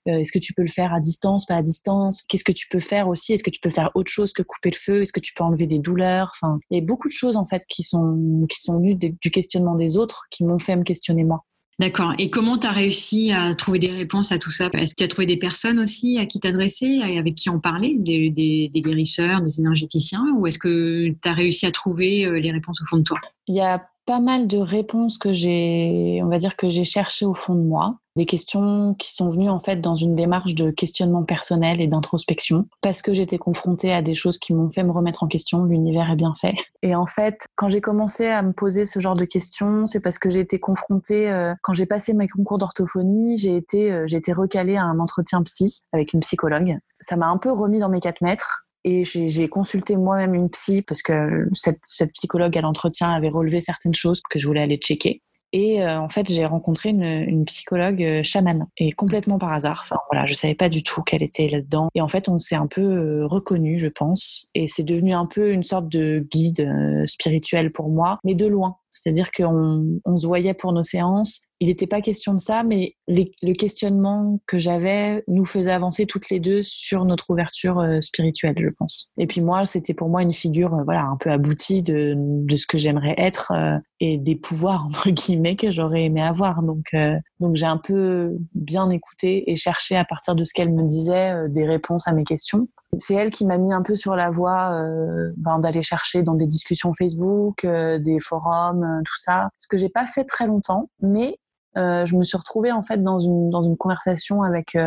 Est-ce 0.05 0.31
que 0.31 0.39
tu 0.39 0.53
peux 0.53 0.61
le 0.61 0.67
faire 0.67 0.93
à 0.93 0.99
distance? 0.99 1.44
Pas 1.45 1.55
à 1.55 1.61
distance. 1.61 2.23
Qu'est-ce 2.27 2.43
que 2.43 2.51
tu 2.51 2.67
peux 2.69 2.79
faire 2.79 3.07
aussi? 3.07 3.33
Est-ce 3.33 3.43
que 3.43 3.49
tu 3.49 3.59
peux 3.59 3.69
faire 3.69 3.91
autre 3.95 4.11
chose 4.11 4.33
que 4.33 4.43
couper 4.43 4.71
le 4.71 4.77
feu? 4.77 5.01
Est-ce 5.01 5.13
que 5.13 5.19
tu 5.19 5.33
peux 5.33 5.43
enlever 5.43 5.67
des 5.67 5.79
douleurs? 5.79 6.31
Enfin, 6.35 6.53
il 6.69 6.77
y 6.77 6.81
a 6.81 6.83
beaucoup 6.83 7.07
de 7.07 7.13
choses 7.13 7.37
en 7.37 7.45
fait 7.45 7.63
qui 7.67 7.83
sont 7.83 8.45
qui 8.49 8.59
sont 8.59 8.79
venues 8.79 8.95
du 8.95 9.31
questionnement 9.31 9.75
des 9.75 9.97
autres 9.97 10.23
qui 10.31 10.43
m'ont 10.43 10.59
fait 10.59 10.75
me 10.75 10.83
questionner 10.83 11.23
moi. 11.23 11.43
D'accord. 11.77 12.13
Et 12.17 12.29
comment 12.29 12.57
tu 12.57 12.67
as 12.67 12.71
réussi 12.71 13.33
à 13.33 13.53
trouver 13.53 13.79
des 13.79 13.89
réponses 13.89 14.31
à 14.31 14.39
tout 14.39 14.49
ça? 14.49 14.69
Est-ce 14.73 14.91
que 14.91 14.99
tu 14.99 15.03
as 15.03 15.07
trouvé 15.09 15.25
des 15.25 15.35
personnes 15.35 15.79
aussi 15.79 16.17
à 16.17 16.25
qui 16.25 16.39
t'adresser, 16.39 17.01
avec 17.01 17.35
qui 17.35 17.49
en 17.49 17.59
parler, 17.59 17.97
des, 17.99 18.29
des, 18.29 18.81
guérisseurs, 18.81 19.41
des 19.41 19.59
énergéticiens? 19.59 20.23
Ou 20.37 20.47
est-ce 20.47 20.57
que 20.57 21.09
tu 21.09 21.29
as 21.29 21.33
réussi 21.33 21.65
à 21.65 21.71
trouver 21.71 22.25
euh, 22.25 22.39
les 22.39 22.51
réponses 22.51 22.79
au 22.81 22.85
fond 22.85 22.97
de 22.97 23.03
toi? 23.03 23.19
Il 23.47 23.55
y 23.55 23.59
a 23.59 23.85
pas 24.05 24.19
mal 24.19 24.47
de 24.47 24.57
réponses 24.57 25.17
que 25.17 25.33
j'ai, 25.33 26.21
on 26.23 26.27
va 26.27 26.37
dire 26.37 26.55
que 26.55 26.69
j'ai 26.69 26.83
cherchées 26.83 27.25
au 27.25 27.33
fond 27.33 27.55
de 27.55 27.63
moi, 27.63 27.97
des 28.15 28.25
questions 28.25 28.95
qui 28.97 29.13
sont 29.13 29.29
venues 29.29 29.49
en 29.49 29.59
fait 29.59 29.81
dans 29.81 29.95
une 29.95 30.15
démarche 30.15 30.55
de 30.55 30.71
questionnement 30.71 31.23
personnel 31.23 31.81
et 31.81 31.87
d'introspection, 31.87 32.67
parce 32.81 33.01
que 33.01 33.13
j'étais 33.13 33.37
confrontée 33.37 33.91
à 33.91 34.01
des 34.01 34.13
choses 34.13 34.37
qui 34.37 34.53
m'ont 34.53 34.69
fait 34.69 34.83
me 34.83 34.91
remettre 34.91 35.23
en 35.23 35.27
question. 35.27 35.65
L'univers 35.65 36.09
est 36.11 36.15
bien 36.15 36.33
fait. 36.39 36.55
Et 36.81 36.95
en 36.95 37.07
fait, 37.07 37.47
quand 37.55 37.67
j'ai 37.67 37.81
commencé 37.81 38.27
à 38.27 38.41
me 38.41 38.53
poser 38.53 38.85
ce 38.85 38.99
genre 38.99 39.15
de 39.15 39.25
questions, 39.25 39.85
c'est 39.85 39.99
parce 39.99 40.19
que 40.19 40.29
j'ai 40.29 40.39
été 40.39 40.59
confrontée 40.59 41.29
euh, 41.29 41.53
quand 41.61 41.73
j'ai 41.73 41.85
passé 41.85 42.13
mes 42.13 42.27
concours 42.27 42.57
d'orthophonie, 42.57 43.37
j'ai 43.37 43.57
été, 43.57 43.91
euh, 43.91 44.03
j'ai 44.07 44.17
été 44.17 44.31
recalée 44.31 44.77
à 44.77 44.83
un 44.83 44.99
entretien 44.99 45.41
psy 45.43 45.83
avec 45.91 46.13
une 46.13 46.21
psychologue. 46.21 46.77
Ça 47.01 47.17
m'a 47.17 47.27
un 47.27 47.37
peu 47.37 47.51
remis 47.51 47.79
dans 47.79 47.89
mes 47.89 47.99
quatre 47.99 48.21
mètres 48.21 48.64
et 48.85 49.03
j'ai 49.03 49.47
consulté 49.47 49.97
moi-même 49.97 50.35
une 50.35 50.49
psy 50.49 50.83
parce 50.83 51.01
que 51.01 51.49
cette, 51.55 51.79
cette 51.81 52.13
psychologue 52.13 52.55
à 52.55 52.61
l'entretien 52.61 53.09
avait 53.09 53.29
relevé 53.29 53.59
certaines 53.59 53.95
choses 53.95 54.21
que 54.29 54.37
je 54.37 54.45
voulais 54.45 54.61
aller 54.61 54.77
checker. 54.77 55.23
Et 55.53 55.81
euh, 55.81 55.99
en 55.99 56.09
fait, 56.09 56.31
j'ai 56.31 56.45
rencontré 56.45 56.89
une, 56.89 57.03
une, 57.03 57.45
psychologue 57.45 58.03
euh, 58.03 58.23
chamane 58.23 58.67
et 58.77 58.91
complètement 58.91 59.39
par 59.39 59.53
hasard. 59.53 59.81
Enfin 59.83 59.95
voilà, 60.11 60.25
je 60.25 60.33
savais 60.33 60.53
pas 60.53 60.69
du 60.69 60.83
tout 60.83 61.01
qu'elle 61.01 61.23
était 61.23 61.47
là-dedans. 61.47 61.87
Et 61.95 62.01
en 62.01 62.07
fait, 62.07 62.29
on 62.29 62.37
s'est 62.37 62.55
un 62.55 62.67
peu 62.67 62.81
euh, 62.81 63.25
reconnu, 63.25 63.79
je 63.79 63.87
pense, 63.87 64.49
et 64.53 64.67
c'est 64.67 64.83
devenu 64.83 65.13
un 65.13 65.25
peu 65.25 65.51
une 65.51 65.63
sorte 65.63 65.87
de 65.87 66.27
guide 66.29 66.69
spirituel 67.05 67.71
pour 67.71 67.89
moi, 67.89 68.19
mais 68.23 68.35
de 68.35 68.45
loin. 68.45 68.77
C'est-à-dire 69.01 69.31
qu'on 69.31 69.99
on 70.05 70.17
se 70.17 70.27
voyait 70.27 70.53
pour 70.53 70.73
nos 70.73 70.83
séances. 70.83 71.41
Il 71.61 71.67
n'était 71.67 71.87
pas 71.87 72.01
question 72.01 72.33
de 72.33 72.39
ça, 72.39 72.63
mais 72.63 72.95
le 73.07 73.53
questionnement 73.53 74.41
que 74.45 74.57
j'avais 74.57 75.23
nous 75.27 75.45
faisait 75.45 75.71
avancer 75.71 76.05
toutes 76.05 76.29
les 76.29 76.39
deux 76.39 76.61
sur 76.61 77.05
notre 77.05 77.29
ouverture 77.29 77.79
euh, 77.79 78.01
spirituelle, 78.01 78.55
je 78.57 78.69
pense. 78.77 79.11
Et 79.17 79.25
puis 79.25 79.39
moi, 79.39 79.63
c'était 79.63 79.93
pour 79.93 80.09
moi 80.09 80.21
une 80.21 80.33
figure, 80.33 80.73
euh, 80.73 80.83
voilà, 80.83 81.03
un 81.03 81.15
peu 81.17 81.31
aboutie 81.31 81.81
de, 81.81 82.15
ce 82.55 82.67
que 82.67 82.77
j'aimerais 82.77 83.15
être 83.17 83.51
euh, 83.53 83.77
et 84.01 84.17
des 84.17 84.35
pouvoirs 84.35 84.85
entre 84.87 85.09
guillemets 85.09 85.55
que 85.55 85.71
j'aurais 85.71 86.03
aimé 86.03 86.21
avoir. 86.21 86.61
Donc, 86.61 86.93
donc 87.39 87.55
j'ai 87.55 87.65
un 87.65 87.77
peu 87.77 88.35
bien 88.53 88.89
écouté 88.89 89.49
et 89.49 89.55
cherché 89.55 89.95
à 89.95 90.03
partir 90.03 90.35
de 90.35 90.43
ce 90.43 90.53
qu'elle 90.53 90.73
me 90.73 90.83
disait 90.83 91.49
des 91.49 91.65
réponses 91.65 92.07
à 92.07 92.13
mes 92.13 92.23
questions 92.23 92.67
c'est 92.97 93.13
elle 93.13 93.29
qui 93.29 93.45
m'a 93.45 93.57
mis 93.57 93.73
un 93.73 93.81
peu 93.81 93.95
sur 93.95 94.15
la 94.15 94.29
voie 94.31 94.73
euh, 94.73 95.31
ben, 95.37 95.59
d'aller 95.59 95.83
chercher 95.83 96.23
dans 96.23 96.35
des 96.35 96.47
discussions 96.47 96.93
Facebook, 96.93 97.65
euh, 97.65 97.99
des 97.99 98.19
forums, 98.19 98.83
euh, 98.83 99.01
tout 99.03 99.17
ça. 99.17 99.49
Ce 99.57 99.67
que 99.67 99.77
j'ai 99.77 99.89
pas 99.89 100.07
fait 100.07 100.25
très 100.25 100.47
longtemps, 100.47 100.89
mais 101.01 101.37
je 101.77 102.15
me 102.15 102.23
suis 102.23 102.37
retrouvée 102.37 102.71
en 102.71 102.83
fait 102.83 103.03
dans 103.03 103.19
une 103.19 103.49
dans 103.49 103.61
une 103.61 103.75
conversation 103.75 104.43
avec 104.43 104.77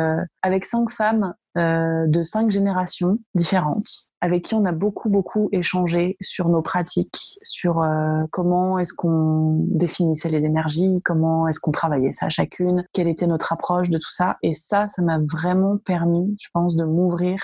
avec 0.41 0.65
cinq 0.65 0.91
femmes 0.91 1.35
de 1.55 2.23
cinq 2.23 2.51
générations 2.51 3.19
différentes, 3.35 4.09
avec 4.23 4.47
qui 4.47 4.55
on 4.55 4.65
a 4.65 4.73
beaucoup 4.73 5.11
beaucoup 5.11 5.51
échangé 5.53 6.17
sur 6.23 6.49
nos 6.49 6.63
pratiques, 6.63 7.37
sur 7.43 7.87
comment 8.33 8.79
est-ce 8.79 8.95
qu'on 8.95 9.67
définissait 9.69 10.31
les 10.31 10.47
énergies, 10.47 11.03
comment 11.05 11.47
est-ce 11.47 11.61
qu'on 11.61 11.73
travaillait 11.73 12.13
ça 12.13 12.31
chacune, 12.31 12.87
quelle 12.95 13.09
était 13.09 13.27
notre 13.27 13.53
approche 13.53 13.91
de 13.91 13.99
tout 13.99 14.11
ça. 14.11 14.39
Et 14.43 14.55
ça, 14.55 14.89
ça 14.89 15.03
m'a 15.03 15.19
vraiment 15.19 15.77
permis, 15.77 16.39
je 16.41 16.49
pense, 16.55 16.75
de 16.75 16.85
m'ouvrir 16.85 17.39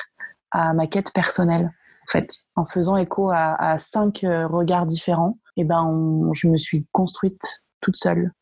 à 0.55 0.73
ma 0.73 0.87
quête 0.87 1.13
personnelle. 1.13 1.71
En 2.07 2.11
fait, 2.11 2.31
en 2.55 2.65
faisant 2.65 2.97
écho 2.97 3.31
à, 3.31 3.77
cinq 3.79 4.25
euh, 4.25 4.47
regards 4.47 4.87
différents, 4.87 5.39
et 5.57 5.63
eh 5.63 5.65
ben, 5.65 6.31
je 6.35 6.49
me 6.49 6.57
suis 6.57 6.87
construite 6.93 7.61
toute 7.81 7.97
seule 7.97 8.33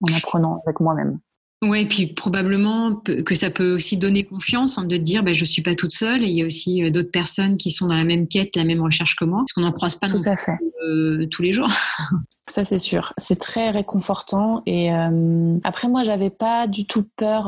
en 0.00 0.16
apprenant 0.16 0.62
avec 0.66 0.80
moi-même. 0.80 1.18
Oui, 1.66 1.80
et 1.80 1.86
puis 1.86 2.06
probablement 2.06 2.96
que 2.96 3.34
ça 3.34 3.50
peut 3.50 3.74
aussi 3.74 3.96
donner 3.96 4.24
confiance 4.24 4.76
en 4.76 4.84
de 4.84 4.96
dire 4.96 5.22
bah, 5.22 5.32
je 5.32 5.40
ne 5.40 5.46
suis 5.46 5.62
pas 5.62 5.74
toute 5.74 5.92
seule 5.92 6.22
et 6.22 6.26
il 6.26 6.36
y 6.36 6.42
a 6.42 6.46
aussi 6.46 6.84
euh, 6.84 6.90
d'autres 6.90 7.10
personnes 7.10 7.56
qui 7.56 7.70
sont 7.70 7.86
dans 7.86 7.94
la 7.94 8.04
même 8.04 8.28
quête, 8.28 8.54
la 8.56 8.64
même 8.64 8.82
recherche 8.82 9.16
que 9.16 9.24
moi, 9.24 9.38
parce 9.38 9.52
qu'on 9.52 9.62
n'en 9.62 9.72
croise 9.72 9.96
pas 9.96 10.08
Tout 10.08 10.20
à 10.26 10.36
fait. 10.36 10.56
Euh, 10.86 11.26
tous 11.30 11.42
les 11.42 11.52
jours. 11.52 11.68
Ça 12.50 12.64
c'est 12.64 12.78
sûr, 12.78 13.14
c'est 13.16 13.38
très 13.38 13.70
réconfortant 13.70 14.62
et 14.66 14.92
euh, 14.92 15.56
après 15.64 15.88
moi 15.88 16.02
j'avais 16.02 16.28
pas 16.28 16.66
du 16.66 16.86
tout 16.86 17.08
peur 17.16 17.44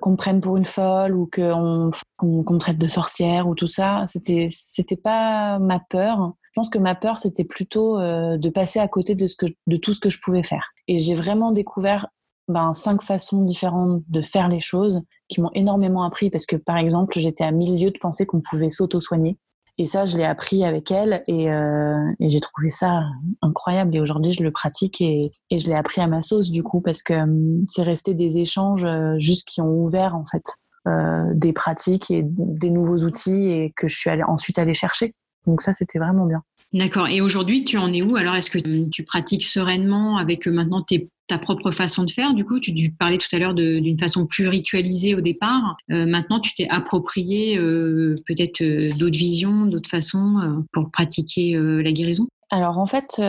qu'on 0.00 0.12
me 0.12 0.16
prenne 0.16 0.40
pour 0.40 0.56
une 0.56 0.64
folle 0.64 1.14
ou 1.14 1.28
qu'on 1.30 1.90
me 2.22 2.58
traite 2.58 2.78
de 2.78 2.88
sorcière 2.88 3.46
ou 3.46 3.54
tout 3.54 3.68
ça. 3.68 4.04
C'était 4.06 4.48
c'était 4.50 4.96
pas 4.96 5.58
ma 5.58 5.80
peur 5.80 6.32
pense 6.54 6.68
que 6.68 6.78
ma 6.78 6.94
peur, 6.94 7.16
c'était 7.16 7.44
plutôt 7.44 7.98
de 7.98 8.48
passer 8.50 8.78
à 8.78 8.86
côté 8.86 9.14
de, 9.14 9.26
ce 9.26 9.36
que, 9.36 9.46
de 9.66 9.76
tout 9.78 9.94
ce 9.94 10.00
que 10.00 10.10
je 10.10 10.18
pouvais 10.20 10.42
faire. 10.42 10.72
Et 10.86 10.98
j'ai 10.98 11.14
vraiment 11.14 11.50
découvert 11.50 12.08
ben, 12.52 12.72
cinq 12.72 13.02
façons 13.02 13.42
différentes 13.42 14.02
de 14.08 14.22
faire 14.22 14.48
les 14.48 14.60
choses 14.60 15.02
qui 15.28 15.40
m'ont 15.40 15.50
énormément 15.54 16.04
appris 16.04 16.30
parce 16.30 16.46
que, 16.46 16.56
par 16.56 16.76
exemple, 16.76 17.18
j'étais 17.18 17.44
à 17.44 17.50
mille 17.50 17.78
lieues 17.78 17.90
de 17.90 17.98
penser 17.98 18.26
qu'on 18.26 18.40
pouvait 18.40 18.68
s'auto-soigner. 18.68 19.38
Et 19.78 19.86
ça, 19.86 20.04
je 20.04 20.16
l'ai 20.18 20.24
appris 20.24 20.64
avec 20.64 20.90
elle 20.90 21.22
et, 21.26 21.50
euh, 21.50 21.98
j'ai 22.20 22.40
trouvé 22.40 22.68
ça 22.68 23.04
incroyable. 23.40 23.96
Et 23.96 24.00
aujourd'hui, 24.00 24.32
je 24.32 24.42
le 24.42 24.50
pratique 24.50 25.00
et, 25.00 25.30
je 25.50 25.66
l'ai 25.66 25.74
appris 25.74 26.00
à 26.00 26.06
ma 26.06 26.20
sauce 26.20 26.50
du 26.50 26.62
coup 26.62 26.80
parce 26.80 27.02
que 27.02 27.14
hum, 27.14 27.64
c'est 27.68 27.82
resté 27.82 28.14
des 28.14 28.38
échanges 28.38 28.84
euh, 28.84 29.18
juste 29.18 29.48
qui 29.48 29.60
ont 29.60 29.82
ouvert 29.82 30.14
en 30.14 30.24
fait 30.26 30.44
euh, 30.88 31.32
des 31.34 31.52
pratiques 31.52 32.10
et 32.10 32.22
des 32.24 32.70
nouveaux 32.70 32.98
outils 32.98 33.46
et 33.46 33.72
que 33.76 33.88
je 33.88 33.96
suis 33.96 34.10
ensuite 34.26 34.58
allée 34.58 34.74
chercher. 34.74 35.14
Donc 35.46 35.62
ça, 35.62 35.72
c'était 35.72 35.98
vraiment 35.98 36.26
bien. 36.26 36.42
D'accord. 36.72 37.08
Et 37.08 37.20
aujourd'hui, 37.20 37.64
tu 37.64 37.76
en 37.78 37.92
es 37.92 38.02
où? 38.02 38.16
Alors, 38.16 38.34
est-ce 38.34 38.50
que 38.50 38.88
tu 38.90 39.04
pratiques 39.04 39.44
sereinement 39.44 40.16
avec 40.18 40.46
maintenant 40.46 40.82
tes 40.82 41.10
ta 41.32 41.38
propre 41.38 41.70
façon 41.70 42.04
de 42.04 42.10
faire. 42.10 42.34
Du 42.34 42.44
coup, 42.44 42.60
tu 42.60 42.74
parlais 42.98 43.16
tout 43.16 43.34
à 43.34 43.38
l'heure 43.38 43.54
d'une 43.54 43.98
façon 43.98 44.26
plus 44.26 44.48
ritualisée 44.48 45.14
au 45.14 45.22
départ. 45.22 45.78
Euh, 45.90 46.04
maintenant, 46.04 46.40
tu 46.40 46.54
t'es 46.54 46.68
approprié 46.68 47.56
euh, 47.56 48.14
peut-être 48.26 48.60
euh, 48.60 48.90
d'autres 48.98 49.16
visions, 49.16 49.64
d'autres 49.64 49.88
façons 49.88 50.62
pour 50.74 50.90
pratiquer 50.90 51.56
la 51.56 51.90
guérison? 51.92 52.26
Alors 52.50 52.78
en 52.78 52.84
fait, 52.84 53.20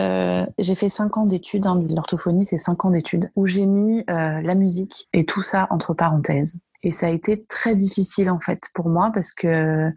j'ai 0.58 0.74
fait 0.74 0.90
cinq 0.90 1.16
ans 1.16 1.24
d'études, 1.24 1.66
hein, 1.66 1.82
l'orthophonie 1.88 2.44
c'est 2.44 2.58
cinq 2.58 2.84
ans 2.84 2.90
d'études, 2.90 3.30
où 3.36 3.46
j'ai 3.46 3.64
mis 3.64 4.04
la 4.06 4.54
musique 4.54 5.08
et 5.14 5.24
tout 5.24 5.40
ça 5.40 5.66
entre 5.70 5.94
parenthèses. 5.94 6.58
Et 6.82 6.92
ça 6.92 7.06
a 7.06 7.10
été 7.10 7.42
très 7.46 7.74
difficile 7.74 8.28
en 8.28 8.40
fait 8.40 8.64
pour 8.74 8.90
moi 8.90 9.10
parce 9.14 9.32
que 9.32 9.90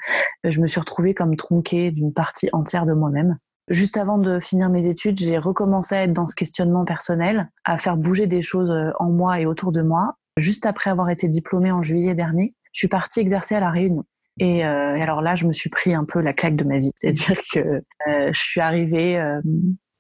je 0.46 0.62
me 0.62 0.68
suis 0.68 0.80
retrouvée 0.80 1.14
comme 1.14 1.36
tronquée 1.36 1.92
d'une 1.92 2.14
partie 2.14 2.48
entière 2.54 2.86
de 2.86 2.94
moi-même. 2.94 3.38
Juste 3.70 3.98
avant 3.98 4.18
de 4.18 4.40
finir 4.40 4.70
mes 4.70 4.86
études, 4.86 5.20
j'ai 5.20 5.38
recommencé 5.38 5.96
à 5.96 6.04
être 6.04 6.14
dans 6.14 6.26
ce 6.26 6.36
questionnement 6.36 6.86
personnel, 6.86 7.50
à 7.66 7.78
faire 7.78 7.98
bouger 7.98 8.26
des 8.26 8.42
choses 8.42 8.70
euh, 8.72 8.92
en 9.00 9.10
moi 9.10 9.42
et 9.42 9.46
autour 9.46 9.74
de 9.74 9.82
moi. 9.82 10.16
Juste 10.38 10.66
après 10.66 10.90
avoir 10.90 11.10
été 11.10 11.28
diplômée 11.28 11.72
en 11.72 11.84
juillet 11.84 12.16
dernier, 12.16 12.56
je 12.72 12.80
suis 12.80 12.88
partie 12.88 13.20
exercer 13.20 13.56
à 13.56 13.60
La 13.60 13.70
Réunion. 13.70 14.06
Et, 14.40 14.66
euh, 14.66 15.02
alors 15.02 15.22
là, 15.22 15.36
je 15.36 15.46
me 15.46 15.52
suis 15.52 15.70
pris 15.70 15.94
un 15.94 16.06
peu 16.06 16.22
la 16.22 16.32
claque 16.32 16.56
de 16.56 16.64
ma 16.64 16.78
vie. 16.78 16.92
C'est-à-dire 16.96 17.42
que 17.52 17.60
euh, 17.60 18.32
je 18.32 18.40
suis 18.40 18.62
arrivée 18.62 19.20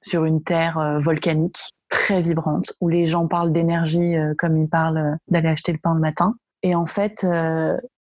sur 0.01 0.25
une 0.25 0.43
terre 0.43 1.00
volcanique 1.01 1.57
très 1.89 2.21
vibrante, 2.21 2.71
où 2.79 2.88
les 2.88 3.05
gens 3.05 3.27
parlent 3.27 3.51
d'énergie 3.51 4.13
comme 4.38 4.55
ils 4.57 4.69
parlent 4.69 5.17
d'aller 5.27 5.50
acheter 5.50 5.71
le 5.71 5.79
pain 5.79 5.95
le 5.95 6.00
matin. 6.00 6.36
Et 6.62 6.75
en 6.75 6.86
fait, 6.86 7.25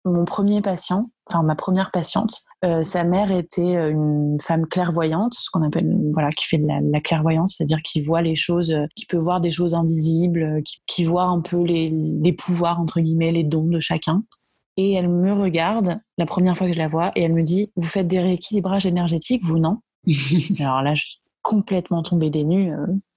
mon 0.06 0.26
premier 0.26 0.62
patient, 0.62 1.10
enfin 1.28 1.44
ma 1.44 1.56
première 1.56 1.92
patiente, 1.92 2.44
euh, 2.66 2.84
sa 2.84 3.04
mère 3.04 3.32
était 3.32 3.76
euh, 3.76 3.92
une 3.92 4.38
femme 4.42 4.66
clairvoyante, 4.68 5.34
ce 5.34 5.50
qu'on 5.50 5.64
appelle 5.64 5.98
voilà, 6.12 6.32
qui 6.32 6.46
fait 6.46 6.58
de 6.58 6.68
la, 6.68 7.02
clairvoyance, 7.02 7.56
c'est-à-dire 7.58 7.82
qui 7.82 8.02
voit 8.02 8.22
les 8.22 8.36
choses, 8.36 8.72
euh, 8.72 8.86
qui 8.96 9.06
peut 9.06 9.18
voir 9.18 9.42
des 9.42 9.52
choses 9.52 9.74
invisibles, 9.74 10.62
qui, 10.88 11.04
voit 11.04 11.26
un 11.26 11.42
peu 11.42 11.62
les, 11.64 11.90
les, 11.90 12.34
pouvoirs 12.34 12.80
entre 12.80 13.02
guillemets, 13.02 13.32
les 13.32 13.44
dons 13.44 13.68
de 13.68 13.80
chacun. 13.80 14.24
Et 14.78 14.94
elle 14.94 15.10
me 15.10 15.34
regarde 15.34 16.00
la 16.18 16.26
première 16.26 16.58
fois 16.58 16.68
que 16.68 16.74
je 16.74 16.80
la 16.80 16.88
vois 16.88 17.12
et 17.16 17.24
elle 17.24 17.34
me 17.34 17.44
dit 17.44 17.72
"Vous 17.76 17.88
faites 17.88 18.08
des 18.08 18.20
rééquilibrages 18.20 18.86
énergétiques, 18.86 19.44
vous 19.44 19.60
non? 19.60 19.80
Alors 20.60 20.82
là, 20.82 20.96
je 20.96 21.04
suis 21.04 21.22
complètement 21.42 22.02
tombée 22.02 22.30
des 22.30 22.44
nues. 22.44 22.72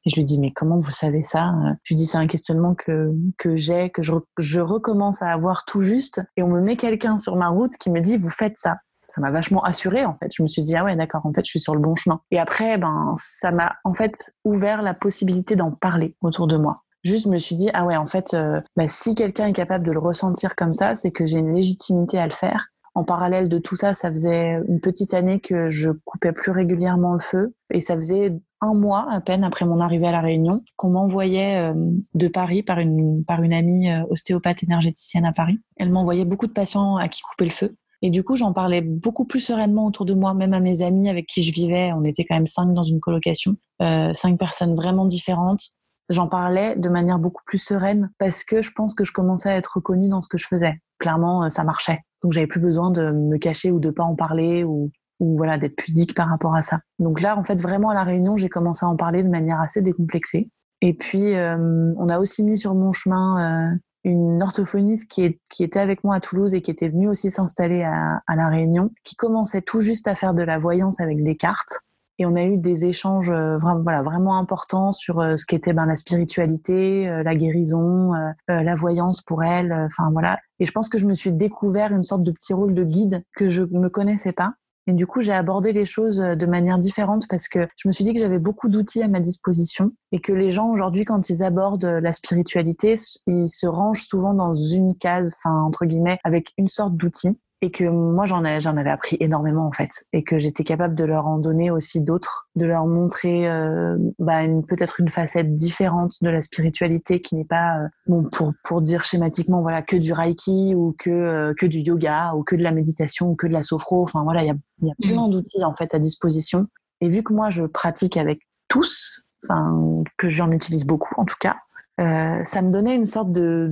Et 0.07 0.11
je 0.11 0.17
lui 0.17 0.25
dis, 0.25 0.39
mais 0.39 0.53
comment 0.53 0.79
vous 0.79 0.93
savez 0.93 1.21
ça 1.21 1.53
Je 1.83 1.93
lui 1.93 1.97
dis, 1.97 2.07
c'est 2.07 2.17
un 2.17 2.29
questionnement 2.29 2.75
que, 2.75 3.13
que 3.39 3.57
j'ai, 3.57 3.91
que 3.91 4.03
je, 4.03 4.13
je 4.39 4.61
recommence 4.61 5.21
à 5.21 5.31
avoir 5.31 5.65
tout 5.65 5.83
juste. 5.83 6.23
Et 6.37 6.45
on 6.45 6.49
me 6.49 6.61
met 6.61 6.77
quelqu'un 6.77 7.19
sur 7.19 7.35
ma 7.35 7.49
route 7.49 7.73
qui 7.79 7.91
me 7.91 8.01
dit, 8.01 8.17
vous 8.17 8.31
faites 8.31 8.57
ça 8.57 8.77
ça 9.09 9.21
m'a 9.21 9.31
vachement 9.31 9.63
assurée 9.63 10.05
en 10.05 10.17
fait. 10.21 10.31
Je 10.35 10.43
me 10.43 10.49
suis 10.49 10.63
dit 10.63 10.75
ah 10.75 10.85
ouais 10.85 10.97
d'accord 10.97 11.25
en 11.27 11.33
fait 11.33 11.45
je 11.45 11.51
suis 11.51 11.61
sur 11.61 11.75
le 11.75 11.81
bon 11.81 11.95
chemin. 11.95 12.21
Et 12.31 12.39
après 12.39 12.79
ben 12.79 13.15
ça 13.17 13.51
m'a 13.51 13.77
en 13.85 13.95
fait 13.95 14.33
ouvert 14.45 14.83
la 14.83 14.95
possibilité 14.95 15.55
d'en 15.55 15.71
parler 15.71 16.17
autour 16.21 16.47
de 16.47 16.57
moi. 16.57 16.83
Juste 17.05 17.25
je 17.25 17.31
me 17.31 17.39
suis 17.39 17.55
dit 17.55 17.71
ah 17.73 17.87
ouais 17.87 17.97
en 17.97 18.07
fait 18.07 18.35
euh, 18.35 18.61
bah, 18.77 18.89
si 18.89 19.15
quelqu'un 19.15 19.47
est 19.47 19.53
capable 19.53 19.87
de 19.87 19.93
le 19.93 19.99
ressentir 19.99 20.57
comme 20.57 20.73
ça 20.73 20.95
c'est 20.95 21.13
que 21.13 21.25
j'ai 21.25 21.39
une 21.39 21.55
légitimité 21.55 22.19
à 22.19 22.27
le 22.27 22.33
faire. 22.33 22.67
En 22.95 23.05
parallèle 23.05 23.51
de 23.51 23.59
tout 23.59 23.77
ça, 23.77 23.93
ça 23.93 24.11
faisait 24.11 24.59
une 24.69 24.81
petite 24.81 25.13
année 25.13 25.39
que 25.39 25.69
je 25.69 25.91
coupais 26.07 26.33
plus 26.33 26.51
régulièrement 26.51 27.13
le 27.13 27.21
feu 27.21 27.55
et 27.71 27.83
ça 27.83 27.95
faisait 27.95 28.33
un 28.61 28.75
mois 28.75 29.07
à 29.11 29.21
peine 29.21 29.45
après 29.45 29.65
mon 29.65 29.81
arrivée 29.81 30.07
à 30.07 30.13
la 30.13 30.21
Réunion 30.21 30.63
qu'on 30.77 30.91
m'envoyait 30.91 31.57
euh, 31.57 31.75
de 32.15 32.29
Paris 32.29 32.63
par 32.63 32.79
une 32.79 33.25
par 33.25 33.43
une 33.43 33.53
amie 33.53 33.91
euh, 33.91 34.05
ostéopathe 34.11 34.63
énergéticienne 34.63 35.25
à 35.25 35.33
Paris. 35.33 35.61
Elle 35.77 35.91
m'envoyait 35.91 36.25
beaucoup 36.25 36.47
de 36.47 36.53
patients 36.53 36.97
à 36.97 37.09
qui 37.09 37.23
couper 37.23 37.45
le 37.45 37.51
feu. 37.51 37.77
Et 38.03 38.11
du 38.11 38.23
coup, 38.23 38.37
j'en 38.37 38.53
parlais 38.53 38.83
beaucoup 38.83 39.25
plus 39.25 39.41
sereinement 39.41 39.87
autour 39.87 40.05
de 40.05 40.15
moi, 40.15 40.35
même 40.35 40.53
à 40.53 40.61
mes 40.61 40.83
amis 40.83 41.09
avec 41.09 41.27
qui 41.27 41.43
je 41.43 41.53
vivais. 41.53 41.93
On 41.93 42.05
était 42.05 42.25
quand 42.25 42.35
même 42.35 42.47
cinq 42.47 42.73
dans 42.75 42.83
une 42.83 43.01
colocation, 43.01 43.57
euh, 43.83 44.13
cinq 44.13 44.39
personnes 44.39 44.75
vraiment 44.75 45.07
différentes. 45.07 45.63
J'en 46.09 46.29
parlais 46.29 46.77
de 46.77 46.89
manière 46.89 47.19
beaucoup 47.19 47.43
plus 47.47 47.59
sereine 47.59 48.11
parce 48.19 48.45
que 48.45 48.63
je 48.63 48.71
pense 48.71 48.95
que 48.95 49.05
je 49.05 49.13
commençais 49.13 49.49
à 49.49 49.57
être 49.57 49.77
reconnue 49.77 50.09
dans 50.09 50.21
ce 50.21 50.29
que 50.29 50.39
je 50.39 50.47
faisais. 50.47 50.75
Clairement, 50.99 51.49
ça 51.51 51.65
marchait. 51.65 52.01
Donc, 52.23 52.33
j'avais 52.33 52.47
plus 52.47 52.61
besoin 52.61 52.91
de 52.91 53.11
me 53.11 53.39
cacher 53.39 53.71
ou 53.71 53.81
de 53.81 53.91
pas 53.91 54.05
en 54.05 54.15
parler 54.15 54.63
ou, 54.63 54.91
ou 55.21 55.37
voilà 55.37 55.59
d'être 55.59 55.77
pudique 55.77 56.15
par 56.15 56.29
rapport 56.29 56.55
à 56.55 56.63
ça. 56.63 56.81
Donc 56.99 57.21
là, 57.21 57.37
en 57.39 57.45
fait, 57.45 57.61
vraiment 57.61 57.91
à 57.91 57.95
la 57.95 58.05
réunion, 58.05 58.37
j'ai 58.37 58.49
commencé 58.49 58.85
à 58.85 58.89
en 58.89 58.97
parler 58.97 59.23
de 59.23 59.29
manière 59.29 59.61
assez 59.61 59.83
décomplexée. 59.83 60.51
Et 60.83 60.95
puis, 60.95 61.35
euh, 61.35 61.93
on 61.97 62.09
a 62.09 62.19
aussi 62.19 62.45
mis 62.45 62.59
sur 62.59 62.75
mon 62.75 62.93
chemin 62.93 63.73
euh, 63.73 63.77
une 64.05 64.43
orthophoniste 64.43 65.11
qui, 65.11 65.25
était 65.63 65.81
avec 65.81 66.05
moi 66.05 66.17
à 66.17 66.21
Toulouse 66.21 66.55
et 66.55 66.61
qui 66.61 66.71
était 66.71 66.89
venue 66.89 67.09
aussi 67.09 67.31
s'installer 67.31 67.83
à, 67.83 68.21
La 68.37 68.49
Réunion, 68.49 68.91
qui 69.05 69.17
commençait 69.17 69.63
tout 69.63 69.81
juste 69.81 70.07
à 70.07 70.15
faire 70.15 70.35
de 70.35 70.43
la 70.43 70.59
voyance 70.59 71.01
avec 71.01 71.23
des 71.25 71.37
cartes. 71.37 71.81
Et 72.19 72.25
on 72.25 72.35
a 72.35 72.45
eu 72.45 72.57
des 72.57 72.87
échanges 72.87 73.31
euh, 73.31 73.59
vraiment, 73.59 73.83
voilà, 73.83 74.03
vraiment 74.03 74.39
importants 74.39 74.93
sur 74.93 75.21
ce 75.21 75.45
qu'était 75.45 75.73
ben, 75.73 75.87
la 75.87 75.97
spiritualité, 75.97 77.05
la 77.23 77.35
guérison, 77.35 78.13
la 78.49 78.75
voyance 78.75 79.23
pour 79.23 79.45
elle. 79.45 79.73
Enfin 79.73 80.11
voilà. 80.13 80.39
Et 80.61 80.67
je 80.67 80.73
pense 80.73 80.89
que 80.89 80.99
je 80.99 81.07
me 81.07 81.15
suis 81.15 81.33
découvert 81.33 81.93
une 81.93 82.05
sorte 82.05 82.23
de 82.23 82.33
petit 82.33 82.55
rôle 82.55 82.75
de 82.75 82.85
guide 82.85 83.23
que 83.35 83.49
je 83.49 83.63
ne 83.63 83.81
me 83.81 83.91
connaissais 83.91 84.33
pas 84.33 84.55
et 84.87 84.93
du 84.93 85.07
coup, 85.07 85.21
j'ai 85.21 85.33
abordé 85.33 85.73
les 85.73 85.87
choses 85.87 86.21
euh, 86.21 86.35
de 86.35 86.47
manière 86.47 86.79
différente 86.79 87.27
parce 87.29 87.49
que 87.49 87.67
je 87.77 87.89
me 87.89 87.93
suis 87.93 88.05
dit 88.05 88.15
que 88.15 88.21
j'avais 88.21 88.39
beaucoup 88.39 88.69
d'outils 88.69 89.03
à 89.03 89.09
ma 89.09 89.21
disposition 89.21 89.93
et 90.13 90.21
que 90.21 90.33
les 90.33 90.51
gens 90.51 90.69
aujourd'hui, 90.71 91.05
quand 91.05 91.29
ils 91.29 91.43
abordent 91.43 91.85
la 91.85 92.13
spiritualité, 92.13 92.95
ils 93.27 93.49
se 93.49 93.67
rangent 93.67 94.05
souvent 94.05 94.35
dans 94.35 94.55
une 94.55 94.97
case, 94.97 95.35
enfin 95.37 95.63
entre 95.63 95.87
guillemets, 95.87 96.19
avec 96.25 96.53
une 96.57 96.69
sorte 96.69 96.97
d'outil 96.97 97.39
et 97.63 97.71
que 97.71 97.85
moi 97.85 98.27
j'en 98.27 98.43
j'en 98.61 98.77
avais 98.77 98.91
appris 98.91 99.17
énormément 99.21 99.67
en 99.67 99.73
fait 99.73 100.05
et 100.13 100.23
que 100.23 100.39
j'étais 100.39 100.65
capable 100.65 100.95
de 100.95 101.05
leur 101.05 101.27
en 101.27 101.39
donner 101.39 101.71
aussi 101.71 102.03
d'autres 102.03 102.49
de 102.55 102.67
leur 102.67 102.87
montrer 102.87 103.49
euh, 103.49 103.97
bah, 104.19 104.41
peut-être 104.69 105.01
une 105.01 105.09
facette 105.09 105.55
différente 105.55 106.17
de 106.21 106.29
la 106.29 106.43
spiritualité 106.43 107.23
qui 107.23 107.35
n'est 107.35 107.47
pas 107.47 107.79
euh, 107.79 107.89
bon 108.07 108.25
pour 108.25 108.53
pour 108.63 108.83
dire 108.83 109.05
schématiquement 109.05 109.63
voilà 109.63 109.81
que 109.81 109.97
du 109.97 110.13
reiki 110.13 110.75
ou 110.75 110.95
que 110.99 111.11
euh, 111.11 111.55
que 111.55 111.65
du 111.65 111.79
yoga 111.79 112.35
ou 112.35 112.43
que 112.43 112.57
de 112.57 112.63
la 112.63 112.73
méditation 112.73 113.31
ou 113.31 113.37
que 113.37 113.47
de 113.47 113.53
la 113.53 113.63
sophro 113.63 114.03
enfin 114.03 114.23
voilà 114.23 114.43
il 114.43 114.49
y 114.49 114.51
a 114.51 114.57
y 114.83 114.91
a 114.91 114.95
mm. 114.99 115.13
plein 115.13 115.29
d'outils 115.29 115.65
en 115.65 115.73
fait 115.73 115.95
à 115.95 115.99
disposition 115.99 116.67
et 117.01 117.09
vu 117.09 117.23
que 117.23 117.33
moi 117.33 117.49
je 117.49 117.63
pratique 117.63 118.19
avec 118.19 118.41
tous 118.69 119.27
enfin 119.45 119.83
que 120.19 120.29
j'en 120.29 120.51
utilise 120.51 120.85
beaucoup 120.85 121.15
en 121.17 121.25
tout 121.25 121.37
cas 121.41 121.57
euh, 121.99 122.45
ça 122.45 122.63
me 122.63 122.71
donnait 122.71 122.95
une 122.95 123.07
sorte 123.07 123.33
de, 123.33 123.71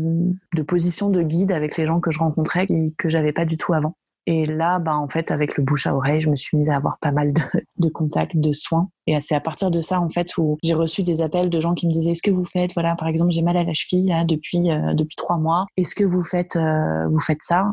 de, 0.55 0.63
position 0.63 1.11
de 1.11 1.23
guide 1.23 1.53
avec 1.53 1.77
les 1.77 1.87
gens 1.87 2.01
que 2.01 2.11
je 2.11 2.19
rencontrais 2.19 2.65
et 2.71 2.95
que 2.97 3.09
j'avais 3.09 3.33
pas 3.33 3.45
du 3.45 3.59
tout 3.59 3.75
avant. 3.75 3.97
Et 4.27 4.47
là, 4.47 4.79
bah, 4.79 4.97
en 4.97 5.09
fait, 5.09 5.31
avec 5.31 5.59
le 5.59 5.65
bouche 5.65 5.87
à 5.87 5.95
oreille, 5.95 6.23
je 6.23 6.31
me 6.31 6.37
suis 6.37 6.57
mise 6.57 6.71
à 6.71 6.77
avoir 6.77 6.99
pas 6.99 7.13
mal 7.13 7.33
de, 7.33 7.43
de 7.79 7.89
contacts, 7.89 8.37
de 8.37 8.53
soins. 8.53 8.89
Et 9.07 9.19
c'est 9.21 9.35
à 9.35 9.41
partir 9.41 9.71
de 9.71 9.81
ça, 9.81 10.01
en 10.01 10.09
fait, 10.09 10.37
où 10.39 10.57
j'ai 10.63 10.73
reçu 10.73 11.03
des 11.03 11.21
appels 11.21 11.51
de 11.51 11.61
gens 11.61 11.75
qui 11.75 11.87
me 11.87 11.93
disaient 11.93 12.13
Est-ce 12.13 12.23
que 12.23 12.31
vous 12.31 12.45
faites, 12.45 12.73
voilà, 12.73 12.97
par 12.97 13.09
exemple, 13.09 13.33
j'ai 13.33 13.43
mal 13.43 13.57
à 13.57 13.65
la 13.65 13.75
cheville 13.75 14.07
là, 14.07 14.25
depuis, 14.25 14.71
euh, 14.71 14.95
depuis 14.95 15.17
trois 15.17 15.37
mois. 15.37 15.67
Est-ce 15.77 15.95
que 15.95 16.05
vous 16.05 16.25
faites, 16.25 16.57
euh, 16.57 17.07
vous 17.09 17.21
faites 17.21 17.43
ça? 17.43 17.71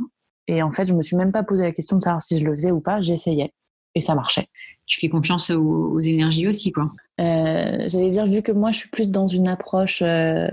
Et 0.48 0.62
en 0.62 0.74
fait, 0.74 0.86
je 0.86 0.94
me 0.94 1.02
suis 1.02 1.16
même 1.16 1.32
pas 1.32 1.44
posé 1.44 1.64
la 1.64 1.72
question 1.72 1.96
de 1.96 2.02
savoir 2.02 2.22
si 2.22 2.38
je 2.38 2.44
le 2.44 2.54
faisais 2.54 2.72
ou 2.72 2.82
pas. 2.82 3.00
J'essayais. 3.00 3.54
Et 3.96 4.02
ça 4.02 4.16
marchait. 4.16 4.48
Tu 4.86 5.00
fais 5.00 5.10
confiance 5.10 5.50
aux, 5.52 5.94
aux 5.94 6.00
énergies 6.00 6.48
aussi, 6.48 6.74
quoi. 6.74 6.92
Euh, 7.20 7.88
j'allais 7.88 8.10
dire, 8.10 8.26
vu 8.26 8.42
que 8.42 8.52
moi 8.52 8.72
je 8.72 8.78
suis 8.78 8.90
plus 8.90 9.10
dans 9.10 9.28
une 9.28 9.48
approche 9.48 10.02
euh, 10.02 10.48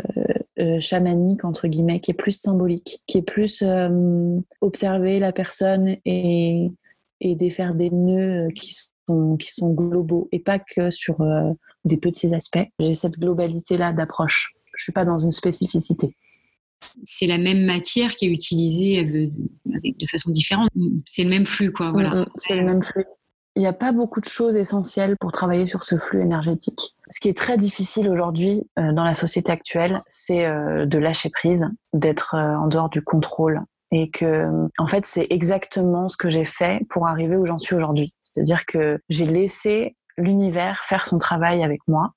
euh, 0.59 0.81
chamanique, 0.81 1.45
entre 1.45 1.69
guillemets, 1.69 2.01
qui 2.01 2.11
est 2.11 2.15
plus 2.15 2.39
symbolique, 2.39 3.03
qui 3.07 3.19
est 3.19 3.23
plus 3.23 3.65
observer 4.61 5.19
la 5.19 5.33
personne 5.33 5.97
et, 6.05 6.71
et 7.21 7.35
défaire 7.37 7.75
des 7.75 7.91
nœuds 7.91 8.49
qui 8.55 8.75
sont, 9.07 9.37
qui 9.37 9.53
sont 9.53 9.73
globaux 9.73 10.29
et 10.33 10.41
pas 10.41 10.59
que 10.59 10.91
sur 10.91 11.19
des 11.85 11.97
petits 11.97 12.35
aspects. 12.35 12.67
J'ai 12.79 12.93
cette 12.93 13.19
globalité-là 13.19 13.93
d'approche. 13.93 14.55
Je 14.77 14.83
suis 14.83 14.93
pas 14.93 15.05
dans 15.05 15.19
une 15.19 15.33
spécificité 15.33 16.15
c'est 17.05 17.27
la 17.27 17.39
même 17.39 17.65
matière 17.65 18.15
qui 18.15 18.27
est 18.27 18.31
utilisée 18.31 19.03
de 19.05 20.07
façon 20.07 20.31
différente. 20.31 20.71
C'est 21.07 21.25
le 21.25 21.31
même 21.31 21.47
flux, 21.47 21.73
quoi. 21.73 21.91
Voilà. 21.93 22.11
Mm, 22.11 22.21
mm, 22.21 22.27
c'est 22.37 22.57
le 22.57 22.65
même 22.65 22.83
flux. 22.83 23.05
Il 23.59 23.63
n'y 23.63 23.67
a 23.67 23.73
pas 23.73 23.91
beaucoup 23.91 24.21
de 24.21 24.29
choses 24.29 24.57
essentielles 24.57 25.17
pour 25.19 25.33
travailler 25.33 25.67
sur 25.67 25.83
ce 25.83 25.99
flux 25.99 26.23
énergétique. 26.23 26.95
Ce 27.11 27.19
qui 27.19 27.29
est 27.29 27.37
très 27.37 27.57
difficile 27.57 28.09
aujourd'hui 28.09 28.63
euh, 28.79 28.93
dans 28.93 29.03
la 29.03 29.15
société 29.15 29.51
actuelle, 29.51 29.95
c'est 30.07 30.47
euh, 30.47 30.87
de 30.87 30.97
lâcher 30.97 31.29
prise, 31.29 31.69
d'être 31.93 32.37
euh, 32.37 32.55
en 32.55 32.69
dehors 32.69 32.89
du 32.89 33.03
contrôle. 33.03 33.63
Et 33.91 34.11
que, 34.11 34.49
en 34.79 34.87
fait, 34.87 35.07
c'est 35.07 35.27
exactement 35.31 36.09
ce 36.09 36.17
que 36.17 36.31
j'ai 36.31 36.45
fait 36.45 36.87
pour 36.89 37.09
arriver 37.09 37.37
où 37.37 37.47
j'en 37.47 37.59
suis 37.59 37.75
aujourd'hui. 37.75 38.15
C'est-à-dire 38.21 38.65
que 38.65 39.01
j'ai 39.09 39.25
laissé 39.25 39.97
l'univers 40.17 40.85
faire 40.85 41.05
son 41.05 41.19
travail 41.19 41.65
avec 41.65 41.81
moi 41.89 42.13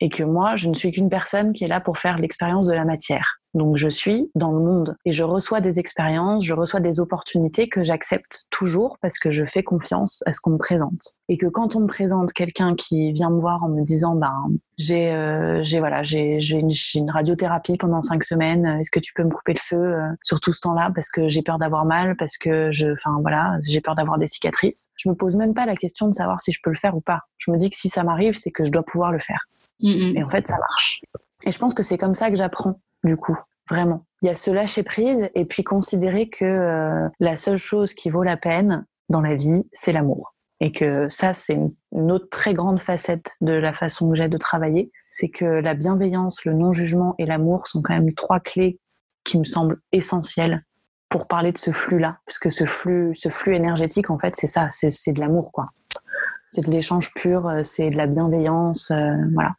et 0.00 0.08
que 0.08 0.22
moi, 0.22 0.56
je 0.56 0.66
ne 0.68 0.74
suis 0.74 0.92
qu'une 0.92 1.10
personne 1.10 1.52
qui 1.52 1.64
est 1.64 1.68
là 1.68 1.80
pour 1.80 1.98
faire 1.98 2.16
l'expérience 2.16 2.68
de 2.68 2.74
la 2.74 2.86
matière. 2.86 3.38
Donc 3.56 3.78
je 3.78 3.88
suis 3.88 4.30
dans 4.34 4.52
le 4.52 4.60
monde 4.60 4.96
et 5.06 5.12
je 5.12 5.24
reçois 5.24 5.62
des 5.62 5.80
expériences, 5.80 6.44
je 6.44 6.52
reçois 6.52 6.80
des 6.80 7.00
opportunités 7.00 7.70
que 7.70 7.82
j'accepte 7.82 8.48
toujours 8.50 8.98
parce 9.00 9.18
que 9.18 9.30
je 9.30 9.46
fais 9.46 9.62
confiance 9.62 10.22
à 10.26 10.32
ce 10.32 10.42
qu'on 10.42 10.50
me 10.50 10.58
présente. 10.58 11.00
Et 11.30 11.38
que 11.38 11.46
quand 11.46 11.74
on 11.74 11.80
me 11.80 11.86
présente 11.86 12.34
quelqu'un 12.34 12.74
qui 12.74 13.12
vient 13.12 13.30
me 13.30 13.40
voir 13.40 13.64
en 13.64 13.70
me 13.70 13.82
disant 13.82 14.14
ben 14.14 14.34
j'ai 14.76 15.10
euh, 15.10 15.62
j'ai 15.62 15.78
voilà 15.78 16.02
j'ai 16.02 16.38
une, 16.50 16.70
une, 16.94 17.10
radiothérapie 17.10 17.78
pendant 17.78 18.02
cinq 18.02 18.24
semaines, 18.24 18.66
est-ce 18.78 18.90
que 18.90 19.00
tu 19.00 19.14
peux 19.14 19.24
me 19.24 19.30
couper 19.30 19.54
le 19.54 19.58
feu 19.58 19.76
euh, 19.78 20.06
sur 20.22 20.38
tout 20.38 20.52
ce 20.52 20.60
temps-là 20.60 20.92
parce 20.94 21.08
que 21.08 21.26
j'ai 21.28 21.40
peur 21.40 21.58
d'avoir 21.58 21.86
mal, 21.86 22.14
parce 22.18 22.36
que 22.36 22.70
je 22.72 22.88
enfin 22.92 23.16
voilà 23.22 23.56
j'ai 23.66 23.80
peur 23.80 23.94
d'avoir 23.94 24.18
des 24.18 24.26
cicatrices? 24.26 24.92
Je 24.96 25.08
me 25.08 25.14
pose 25.14 25.34
même 25.34 25.54
pas 25.54 25.64
la 25.64 25.76
question 25.76 26.08
de 26.08 26.12
savoir 26.12 26.42
si 26.42 26.52
je 26.52 26.60
peux 26.62 26.70
le 26.70 26.76
faire 26.76 26.94
ou 26.94 27.00
pas. 27.00 27.22
Je 27.38 27.50
me 27.50 27.56
dis 27.56 27.70
que 27.70 27.76
si 27.76 27.88
ça 27.88 28.04
m'arrive 28.04 28.34
c'est 28.34 28.50
que 28.50 28.66
je 28.66 28.70
dois 28.70 28.82
pouvoir 28.82 29.12
le 29.12 29.18
faire. 29.18 29.40
Et 29.80 30.22
en 30.22 30.28
fait 30.28 30.46
ça 30.46 30.58
marche. 30.58 31.00
Et 31.46 31.52
je 31.52 31.58
pense 31.58 31.72
que 31.72 31.82
c'est 31.82 31.96
comme 31.96 32.14
ça 32.14 32.28
que 32.30 32.36
j'apprends 32.36 32.80
du 33.06 33.16
coup, 33.16 33.36
vraiment. 33.70 34.04
Il 34.22 34.26
y 34.26 34.30
a 34.30 34.34
ce 34.34 34.50
lâcher 34.50 34.82
prise 34.82 35.28
et 35.34 35.44
puis 35.44 35.64
considérer 35.64 36.28
que 36.28 36.44
euh, 36.44 37.08
la 37.20 37.36
seule 37.36 37.58
chose 37.58 37.94
qui 37.94 38.10
vaut 38.10 38.22
la 38.22 38.36
peine 38.36 38.84
dans 39.08 39.20
la 39.20 39.34
vie, 39.34 39.62
c'est 39.72 39.92
l'amour. 39.92 40.34
Et 40.60 40.72
que 40.72 41.06
ça, 41.08 41.32
c'est 41.34 41.58
une 41.92 42.12
autre 42.12 42.28
très 42.30 42.54
grande 42.54 42.80
facette 42.80 43.36
de 43.42 43.52
la 43.52 43.72
façon 43.72 44.10
que 44.10 44.16
j'ai 44.16 44.28
de 44.28 44.38
travailler, 44.38 44.90
c'est 45.06 45.28
que 45.28 45.44
la 45.44 45.74
bienveillance, 45.74 46.44
le 46.44 46.54
non-jugement 46.54 47.14
et 47.18 47.26
l'amour 47.26 47.66
sont 47.66 47.82
quand 47.82 47.94
même 47.94 48.14
trois 48.14 48.40
clés 48.40 48.80
qui 49.24 49.38
me 49.38 49.44
semblent 49.44 49.80
essentielles 49.92 50.64
pour 51.10 51.28
parler 51.28 51.52
de 51.52 51.58
ce 51.58 51.72
flux-là. 51.72 52.18
Parce 52.24 52.38
que 52.38 52.48
ce 52.48 52.64
flux, 52.64 53.14
ce 53.14 53.28
flux 53.28 53.54
énergétique, 53.54 54.08
en 54.10 54.18
fait, 54.18 54.34
c'est 54.36 54.46
ça, 54.46 54.68
c'est 54.70 55.12
de 55.12 55.20
l'amour, 55.20 55.52
quoi. 55.52 55.66
C'est 56.48 56.64
de 56.64 56.70
l'échange 56.70 57.12
pur, 57.14 57.46
euh, 57.46 57.62
c'est 57.62 57.90
de 57.90 57.96
la 57.96 58.06
bienveillance, 58.06 58.90
euh, 58.90 59.14
voilà. 59.34 59.52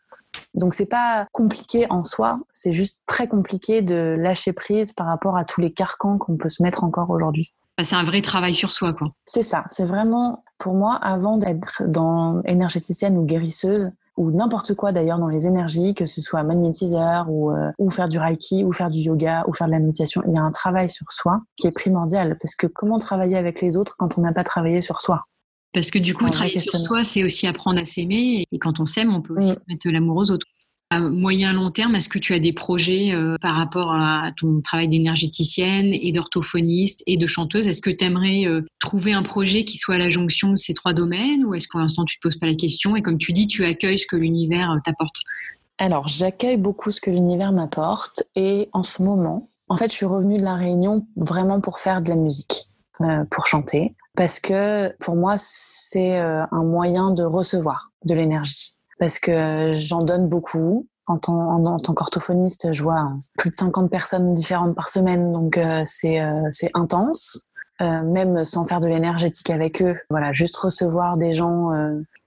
Donc 0.58 0.74
c'est 0.74 0.88
pas 0.88 1.28
compliqué 1.32 1.88
en 1.90 2.04
soi, 2.04 2.40
c'est 2.52 2.74
juste 2.74 3.02
très 3.06 3.28
compliqué 3.28 3.82
de 3.82 4.16
lâcher 4.20 4.54
prise 4.54 4.92
par 4.92 5.06
rapport 5.06 5.38
à 5.38 5.46
tous 5.46 5.62
les 5.62 5.72
carcans 5.72 6.18
qu'on 6.18 6.36
peut 6.36 6.50
se 6.50 6.64
mettre 6.64 6.84
encore 6.84 7.12
aujourd'hui. 7.12 7.54
Bah, 7.78 7.84
c'est 7.84 7.96
un 7.96 8.04
vrai 8.04 8.22
travail 8.22 8.56
sur 8.56 8.72
soi, 8.72 8.94
quoi. 8.94 9.12
C'est 9.28 9.44
ça. 9.44 9.64
C'est 9.70 9.86
vraiment, 9.86 10.44
pour 10.58 10.74
moi, 10.74 10.96
avant 10.96 11.38
d'être 11.38 11.84
dans 11.86 12.42
énergéticienne 12.44 13.18
ou 13.20 13.24
guérisseuse, 13.24 13.92
ou 14.18 14.32
n'importe 14.32 14.74
quoi 14.74 14.92
d'ailleurs 14.92 15.20
dans 15.20 15.28
les 15.28 15.46
énergies, 15.46 15.94
que 15.94 16.08
ce 16.08 16.22
soit 16.22 16.44
magnétiseur 16.44 17.30
ou, 17.30 17.52
euh, 17.52 17.72
ou 17.78 17.92
faire 17.92 18.10
du 18.10 18.18
reiki 18.18 18.64
ou 18.64 18.74
faire 18.74 18.90
du 18.90 19.00
yoga 19.00 19.46
ou 19.48 19.54
faire 19.54 19.68
de 19.68 19.74
la 19.74 19.80
méditation, 19.80 20.24
il 20.28 20.34
y 20.34 20.38
a 20.38 20.42
un 20.42 20.50
travail 20.50 20.90
sur 20.90 21.12
soi 21.12 21.42
qui 21.56 21.68
est 21.68 21.72
primordial 21.72 22.36
parce 22.42 22.56
que 22.56 22.66
comment 22.66 22.98
travailler 22.98 23.38
avec 23.38 23.62
les 23.62 23.78
autres 23.78 23.96
quand 23.96 24.18
on 24.18 24.22
n'a 24.22 24.34
pas 24.34 24.44
travaillé 24.44 24.82
sur 24.82 25.02
soi? 25.02 25.26
Parce 25.74 25.92
que 25.92 26.00
du 26.00 26.14
coup, 26.14 26.30
travailler 26.30 26.60
sur 26.62 26.78
soi, 26.78 27.04
c'est 27.04 27.24
aussi 27.24 27.48
apprendre 27.48 27.80
à 27.80 27.86
s'aimer. 27.86 28.46
Et 28.52 28.60
quand 28.60 28.80
on 28.80 28.86
s'aime, 28.86 29.14
on 29.14 29.22
peut 29.22 29.36
aussi 29.36 29.54
mettre 29.68 29.90
l'amour 29.90 30.18
aux 30.18 30.32
autres. 30.32 30.46
À 30.90 31.00
moyen 31.00 31.52
long 31.52 31.70
terme, 31.70 31.96
est-ce 31.96 32.08
que 32.08 32.18
tu 32.18 32.34
as 32.34 32.40
des 32.40 32.54
projets 32.54 33.14
euh, 33.14 33.36
par 33.42 33.56
rapport 33.56 33.92
à 33.92 34.32
ton 34.38 34.62
travail 34.62 34.88
d'énergéticienne 34.88 35.94
et 35.94 36.14
d'orthophoniste 36.14 37.04
et 37.08 37.18
de 37.18 37.28
chanteuse? 37.28 37.68
Est-ce 37.68 37.82
que 37.82 37.90
tu 37.90 38.06
aimerais 38.06 38.46
euh, 38.48 38.62
trouver 38.80 39.12
un 39.12 39.22
projet 39.22 39.66
qui 39.66 39.78
soit 39.78 39.96
à 39.96 39.98
la 39.98 40.10
jonction 40.10 40.50
de 40.50 40.56
ces 40.56 40.74
trois 40.74 40.94
domaines 40.94 41.44
ou 41.44 41.54
est-ce 41.54 41.68
pour 41.70 41.82
l'instant 41.82 42.06
tu 42.06 42.16
te 42.16 42.22
poses 42.22 42.38
pas 42.38 42.48
la 42.48 42.56
question 42.56 42.96
et 42.96 43.02
comme 43.02 43.18
tu 43.18 43.34
dis, 43.34 43.48
tu 43.48 43.66
accueilles 43.66 44.00
ce 44.00 44.08
que 44.08 44.16
l'univers 44.16 44.72
euh, 44.72 44.78
t'apporte? 44.82 45.18
Alors, 45.78 46.08
j'accueille 46.08 46.58
beaucoup 46.58 46.92
ce 46.92 47.02
que 47.02 47.12
l'univers 47.12 47.52
m'apporte 47.52 48.24
et 48.38 48.70
en 48.72 48.82
ce 48.82 49.04
moment, 49.04 49.50
en 49.68 49.76
fait, 49.76 49.92
je 49.92 49.96
suis 49.96 50.06
revenue 50.06 50.38
de 50.38 50.44
la 50.44 50.56
Réunion 50.56 51.06
vraiment 51.18 51.60
pour 51.60 51.80
faire 51.80 52.02
de 52.02 52.08
la 52.08 52.16
musique, 52.16 52.70
pour 53.30 53.46
chanter 53.46 53.94
parce 54.18 54.40
que 54.40 54.94
pour 54.98 55.16
moi, 55.16 55.36
c'est 55.38 56.20
euh, 56.20 56.44
un 56.52 56.64
moyen 56.64 57.12
de 57.12 57.24
recevoir 57.24 57.92
de 58.04 58.16
l'énergie. 58.16 58.76
Parce 59.00 59.20
que 59.20 59.72
j'en 59.74 60.02
donne 60.02 60.28
beaucoup. 60.28 60.88
En 61.06 61.20
tant, 61.20 61.66
en, 61.66 61.80
tant 61.80 61.94
qu'orthophoniste, 61.94 62.74
je 62.74 62.84
vois 62.84 63.14
plus 63.38 63.50
de 63.50 63.56
50 63.56 63.90
personnes 63.90 64.34
différentes 64.34 64.76
par 64.76 64.90
semaine, 64.90 65.32
donc 65.32 65.58
euh, 65.58 65.82
c'est 65.86 66.20
euh, 66.20 66.48
c'est 66.52 66.70
intense. 66.74 67.48
même 67.80 68.44
sans 68.44 68.66
faire 68.66 68.80
de 68.80 68.88
l'énergétique 68.88 69.50
avec 69.52 69.82
eux, 69.82 69.96
voilà, 70.10 70.34
juste 70.34 70.58
recevoir 70.58 71.16
des 71.16 71.32
gens, 71.32 71.72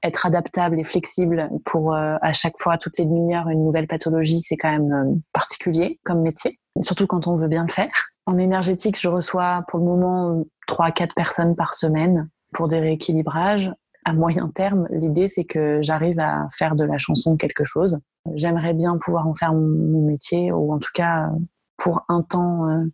être 0.03 0.25
adaptable 0.25 0.79
et 0.79 0.85
flexible 0.85 1.51
pour 1.67 1.93
à 1.93 2.33
chaque 2.33 2.55
fois, 2.59 2.79
toutes 2.79 2.99
les 2.99 3.05
demi-heures, 3.05 3.49
une 3.49 3.65
nouvelle 3.65 3.89
pathologie, 3.89 4.41
c'est 4.41 4.57
quand 4.57 4.71
même 4.71 5.21
particulier 5.33 5.99
comme 6.05 6.23
métier, 6.23 6.61
surtout 6.81 7.09
quand 7.09 7.27
on 7.27 7.35
veut 7.35 7.49
bien 7.49 7.65
le 7.65 7.73
faire. 7.73 8.10
En 8.31 8.39
énergétique, 8.39 8.97
je 8.97 9.09
reçois 9.09 9.65
pour 9.67 9.81
le 9.81 9.87
moment 9.87 10.45
3 10.69 10.93
quatre 10.93 11.17
personnes 11.17 11.57
par 11.57 11.75
semaine 11.75 12.31
pour 12.53 12.69
des 12.69 12.79
rééquilibrages. 12.79 13.73
À 14.05 14.13
moyen 14.13 14.49
terme, 14.55 14.87
l'idée 14.93 15.27
c'est 15.27 15.43
que 15.43 15.83
j'arrive 15.83 16.21
à 16.21 16.47
faire 16.57 16.77
de 16.77 16.85
la 16.85 16.97
chanson 16.97 17.37
quelque 17.37 17.65
chose. 17.65 17.99
J'aimerais 18.37 18.73
bien 18.73 18.97
pouvoir 18.99 19.27
en 19.27 19.35
faire 19.35 19.53
mon 19.53 20.07
métier 20.07 20.53
ou 20.53 20.73
en 20.73 20.79
tout 20.79 20.93
cas 20.95 21.33
pour 21.77 22.05
un 22.09 22.23
temps 22.23 22.69
euh, 22.69 22.85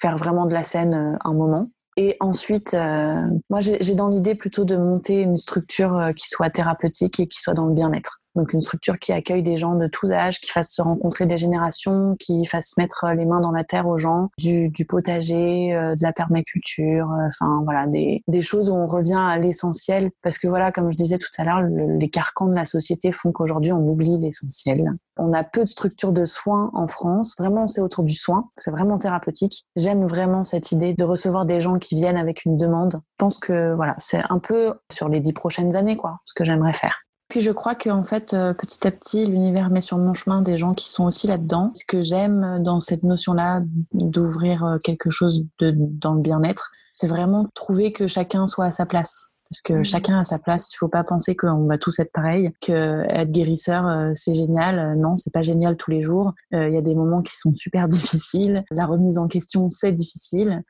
faire 0.00 0.16
vraiment 0.16 0.46
de 0.46 0.54
la 0.54 0.62
scène 0.62 0.94
euh, 0.94 1.18
un 1.24 1.32
moment. 1.34 1.70
Et 1.96 2.16
ensuite, 2.20 2.72
euh, 2.74 3.26
moi 3.50 3.60
j'ai 3.60 3.96
dans 3.96 4.08
l'idée 4.08 4.36
plutôt 4.36 4.64
de 4.64 4.76
monter 4.76 5.14
une 5.14 5.36
structure 5.36 6.10
qui 6.14 6.28
soit 6.28 6.50
thérapeutique 6.50 7.18
et 7.18 7.26
qui 7.26 7.40
soit 7.40 7.54
dans 7.54 7.66
le 7.66 7.74
bien-être. 7.74 8.20
Donc 8.34 8.52
une 8.52 8.60
structure 8.60 8.98
qui 8.98 9.12
accueille 9.12 9.42
des 9.42 9.56
gens 9.56 9.74
de 9.76 9.86
tous 9.86 10.10
âges, 10.10 10.40
qui 10.40 10.50
fasse 10.50 10.72
se 10.72 10.82
rencontrer 10.82 11.26
des 11.26 11.38
générations, 11.38 12.16
qui 12.18 12.44
fasse 12.44 12.76
mettre 12.76 13.06
les 13.16 13.24
mains 13.24 13.40
dans 13.40 13.52
la 13.52 13.64
terre 13.64 13.86
aux 13.86 13.96
gens, 13.96 14.30
du, 14.38 14.68
du 14.68 14.84
potager, 14.84 15.74
euh, 15.76 15.94
de 15.94 16.02
la 16.02 16.12
permaculture, 16.12 17.10
euh, 17.12 17.28
enfin 17.28 17.60
voilà, 17.64 17.86
des, 17.86 18.22
des, 18.28 18.42
choses 18.42 18.70
où 18.70 18.74
on 18.74 18.86
revient 18.86 19.20
à 19.20 19.38
l'essentiel. 19.38 20.10
Parce 20.22 20.38
que 20.38 20.48
voilà, 20.48 20.72
comme 20.72 20.90
je 20.90 20.96
disais 20.96 21.18
tout 21.18 21.30
à 21.38 21.44
l'heure, 21.44 21.62
les 21.62 22.10
carcans 22.10 22.46
de 22.46 22.54
la 22.54 22.64
société 22.64 23.12
font 23.12 23.32
qu'aujourd'hui 23.32 23.72
on 23.72 23.86
oublie 23.86 24.18
l'essentiel. 24.18 24.90
On 25.16 25.32
a 25.32 25.44
peu 25.44 25.62
de 25.62 25.68
structures 25.68 26.12
de 26.12 26.24
soins 26.24 26.70
en 26.74 26.86
France. 26.86 27.34
Vraiment, 27.38 27.66
c'est 27.66 27.80
autour 27.80 28.04
du 28.04 28.14
soin. 28.14 28.50
C'est 28.56 28.70
vraiment 28.70 28.98
thérapeutique. 28.98 29.64
J'aime 29.76 30.06
vraiment 30.06 30.44
cette 30.44 30.72
idée 30.72 30.94
de 30.94 31.04
recevoir 31.04 31.46
des 31.46 31.60
gens 31.60 31.78
qui 31.78 31.94
viennent 31.94 32.16
avec 32.16 32.44
une 32.44 32.56
demande. 32.56 32.94
Je 32.94 33.16
pense 33.18 33.38
que 33.38 33.74
voilà, 33.74 33.94
c'est 33.98 34.22
un 34.28 34.38
peu 34.38 34.74
sur 34.92 35.08
les 35.08 35.20
dix 35.20 35.32
prochaines 35.32 35.76
années, 35.76 35.96
quoi, 35.96 36.18
ce 36.24 36.34
que 36.34 36.44
j'aimerais 36.44 36.72
faire. 36.72 37.04
Puis 37.28 37.40
je 37.40 37.50
crois 37.50 37.74
qu'en 37.74 38.04
fait, 38.04 38.34
euh, 38.34 38.52
petit 38.52 38.86
à 38.86 38.90
petit, 38.90 39.26
l'univers 39.26 39.70
met 39.70 39.80
sur 39.80 39.98
mon 39.98 40.14
chemin 40.14 40.42
des 40.42 40.56
gens 40.56 40.74
qui 40.74 40.90
sont 40.90 41.04
aussi 41.04 41.26
là-dedans. 41.26 41.72
Ce 41.74 41.84
que 41.84 42.00
j'aime 42.00 42.62
dans 42.62 42.80
cette 42.80 43.02
notion-là 43.02 43.62
d'ouvrir 43.92 44.64
euh, 44.64 44.76
quelque 44.82 45.10
chose 45.10 45.44
de, 45.58 45.72
dans 45.74 46.14
le 46.14 46.20
bien-être, 46.20 46.70
c'est 46.92 47.06
vraiment 47.06 47.46
trouver 47.54 47.92
que 47.92 48.06
chacun 48.06 48.46
soit 48.46 48.66
à 48.66 48.72
sa 48.72 48.86
place. 48.86 49.32
Parce 49.50 49.60
que 49.60 49.80
mmh. 49.80 49.84
chacun 49.84 50.18
a 50.18 50.22
sa 50.22 50.38
place. 50.38 50.72
Il 50.72 50.76
faut 50.76 50.88
pas 50.88 51.04
penser 51.04 51.34
qu'on 51.36 51.66
va 51.66 51.78
tous 51.78 51.98
être 51.98 52.12
pareil, 52.12 52.50
que 52.60 53.02
être 53.08 53.30
guérisseur 53.30 53.86
euh, 53.86 54.10
c'est 54.14 54.34
génial. 54.34 54.98
Non, 54.98 55.16
c'est 55.16 55.32
pas 55.32 55.42
génial 55.42 55.76
tous 55.76 55.90
les 55.90 56.02
jours. 56.02 56.32
Il 56.52 56.72
y 56.72 56.76
a 56.76 56.82
des 56.82 56.94
moments 56.94 57.22
qui 57.22 57.36
sont 57.36 57.54
super 57.54 57.88
difficiles. 57.88 58.64
La 58.70 58.86
remise 58.86 59.18
en 59.18 59.28
question 59.28 59.70
c'est 59.70 59.92
difficile 59.92 60.62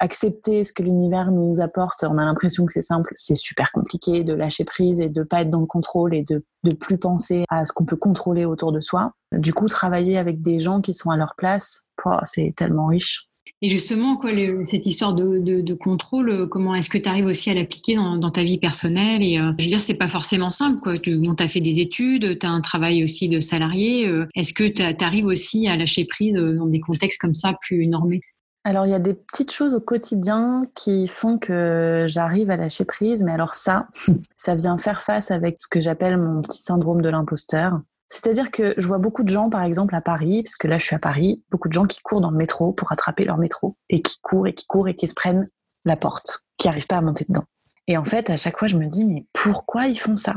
accepter 0.00 0.64
ce 0.64 0.72
que 0.72 0.82
l'univers 0.82 1.30
nous 1.30 1.60
apporte, 1.60 2.04
on 2.04 2.18
a 2.18 2.24
l'impression 2.24 2.66
que 2.66 2.72
c'est 2.72 2.82
simple, 2.82 3.12
c'est 3.14 3.36
super 3.36 3.70
compliqué 3.72 4.24
de 4.24 4.32
lâcher 4.32 4.64
prise 4.64 5.00
et 5.00 5.08
de 5.08 5.22
pas 5.22 5.42
être 5.42 5.50
dans 5.50 5.60
le 5.60 5.66
contrôle 5.66 6.14
et 6.14 6.22
de 6.22 6.44
de 6.64 6.74
plus 6.74 6.98
penser 6.98 7.44
à 7.48 7.64
ce 7.64 7.72
qu'on 7.72 7.84
peut 7.84 7.96
contrôler 7.96 8.44
autour 8.44 8.72
de 8.72 8.80
soi. 8.80 9.12
Du 9.32 9.52
coup, 9.52 9.66
travailler 9.66 10.18
avec 10.18 10.42
des 10.42 10.60
gens 10.60 10.80
qui 10.80 10.94
sont 10.94 11.10
à 11.10 11.16
leur 11.16 11.34
place, 11.36 11.86
c'est 12.24 12.52
tellement 12.56 12.86
riche. 12.86 13.26
Et 13.62 13.68
justement, 13.68 14.16
quoi, 14.16 14.30
cette 14.64 14.86
histoire 14.86 15.12
de, 15.12 15.38
de, 15.38 15.74
contrôle, 15.74 16.30
euh, 16.30 16.46
comment 16.46 16.74
est-ce 16.74 16.88
que 16.88 16.96
tu 16.96 17.08
arrives 17.10 17.26
aussi 17.26 17.50
à 17.50 17.54
l'appliquer 17.54 17.94
dans, 17.94 18.16
dans, 18.16 18.30
ta 18.30 18.42
vie 18.42 18.58
personnelle 18.58 19.22
Et 19.22 19.38
euh, 19.38 19.52
je 19.58 19.64
veux 19.64 19.68
dire, 19.68 19.80
c'est 19.80 19.98
pas 19.98 20.08
forcément 20.08 20.48
simple. 20.48 20.80
Quoi. 20.80 20.98
Tu 20.98 21.20
as 21.38 21.48
fait 21.48 21.60
des 21.60 21.78
études, 21.78 22.38
tu 22.38 22.46
as 22.46 22.50
un 22.50 22.62
travail 22.62 23.04
aussi 23.04 23.28
de 23.28 23.38
salarié. 23.38 24.08
Euh, 24.08 24.26
est-ce 24.34 24.54
que 24.54 24.66
tu 24.66 25.04
arrives 25.04 25.26
aussi 25.26 25.68
à 25.68 25.76
lâcher 25.76 26.06
prise 26.06 26.34
dans 26.36 26.68
des 26.68 26.80
contextes 26.80 27.20
comme 27.20 27.34
ça 27.34 27.54
plus 27.60 27.86
normés? 27.86 28.22
Alors, 28.62 28.84
il 28.84 28.90
y 28.90 28.94
a 28.94 28.98
des 28.98 29.14
petites 29.14 29.52
choses 29.52 29.74
au 29.74 29.80
quotidien 29.80 30.62
qui 30.74 31.08
font 31.08 31.38
que 31.38 32.04
j'arrive 32.06 32.50
à 32.50 32.58
lâcher 32.58 32.84
prise, 32.84 33.22
mais 33.22 33.32
alors 33.32 33.54
ça, 33.54 33.88
ça 34.36 34.54
vient 34.54 34.76
faire 34.76 35.00
face 35.00 35.30
avec 35.30 35.56
ce 35.60 35.66
que 35.66 35.80
j'appelle 35.80 36.18
mon 36.18 36.42
petit 36.42 36.60
syndrome 36.60 37.00
de 37.00 37.08
l'imposteur. 37.08 37.80
C'est-à-dire 38.10 38.50
que 38.50 38.74
je 38.76 38.86
vois 38.86 38.98
beaucoup 38.98 39.22
de 39.22 39.28
gens, 39.28 39.48
par 39.48 39.62
exemple, 39.62 39.94
à 39.94 40.02
Paris, 40.02 40.42
parce 40.42 40.56
que 40.56 40.68
là, 40.68 40.76
je 40.76 40.84
suis 40.84 40.96
à 40.96 40.98
Paris, 40.98 41.42
beaucoup 41.50 41.68
de 41.68 41.72
gens 41.72 41.86
qui 41.86 42.00
courent 42.00 42.20
dans 42.20 42.30
le 42.30 42.36
métro 42.36 42.72
pour 42.72 42.92
attraper 42.92 43.24
leur 43.24 43.38
métro, 43.38 43.76
et 43.88 44.02
qui 44.02 44.18
courent 44.20 44.46
et 44.46 44.54
qui 44.54 44.66
courent 44.66 44.88
et 44.88 44.96
qui 44.96 45.06
se 45.06 45.14
prennent 45.14 45.48
la 45.86 45.96
porte, 45.96 46.40
qui 46.58 46.66
n'arrivent 46.66 46.88
pas 46.88 46.96
à 46.96 47.02
monter 47.02 47.24
dedans. 47.26 47.44
Et 47.90 47.98
en 47.98 48.04
fait, 48.04 48.30
à 48.30 48.36
chaque 48.36 48.56
fois, 48.56 48.68
je 48.68 48.76
me 48.76 48.86
dis, 48.86 49.04
mais 49.04 49.26
pourquoi 49.32 49.88
ils 49.88 49.98
font 49.98 50.14
ça? 50.14 50.36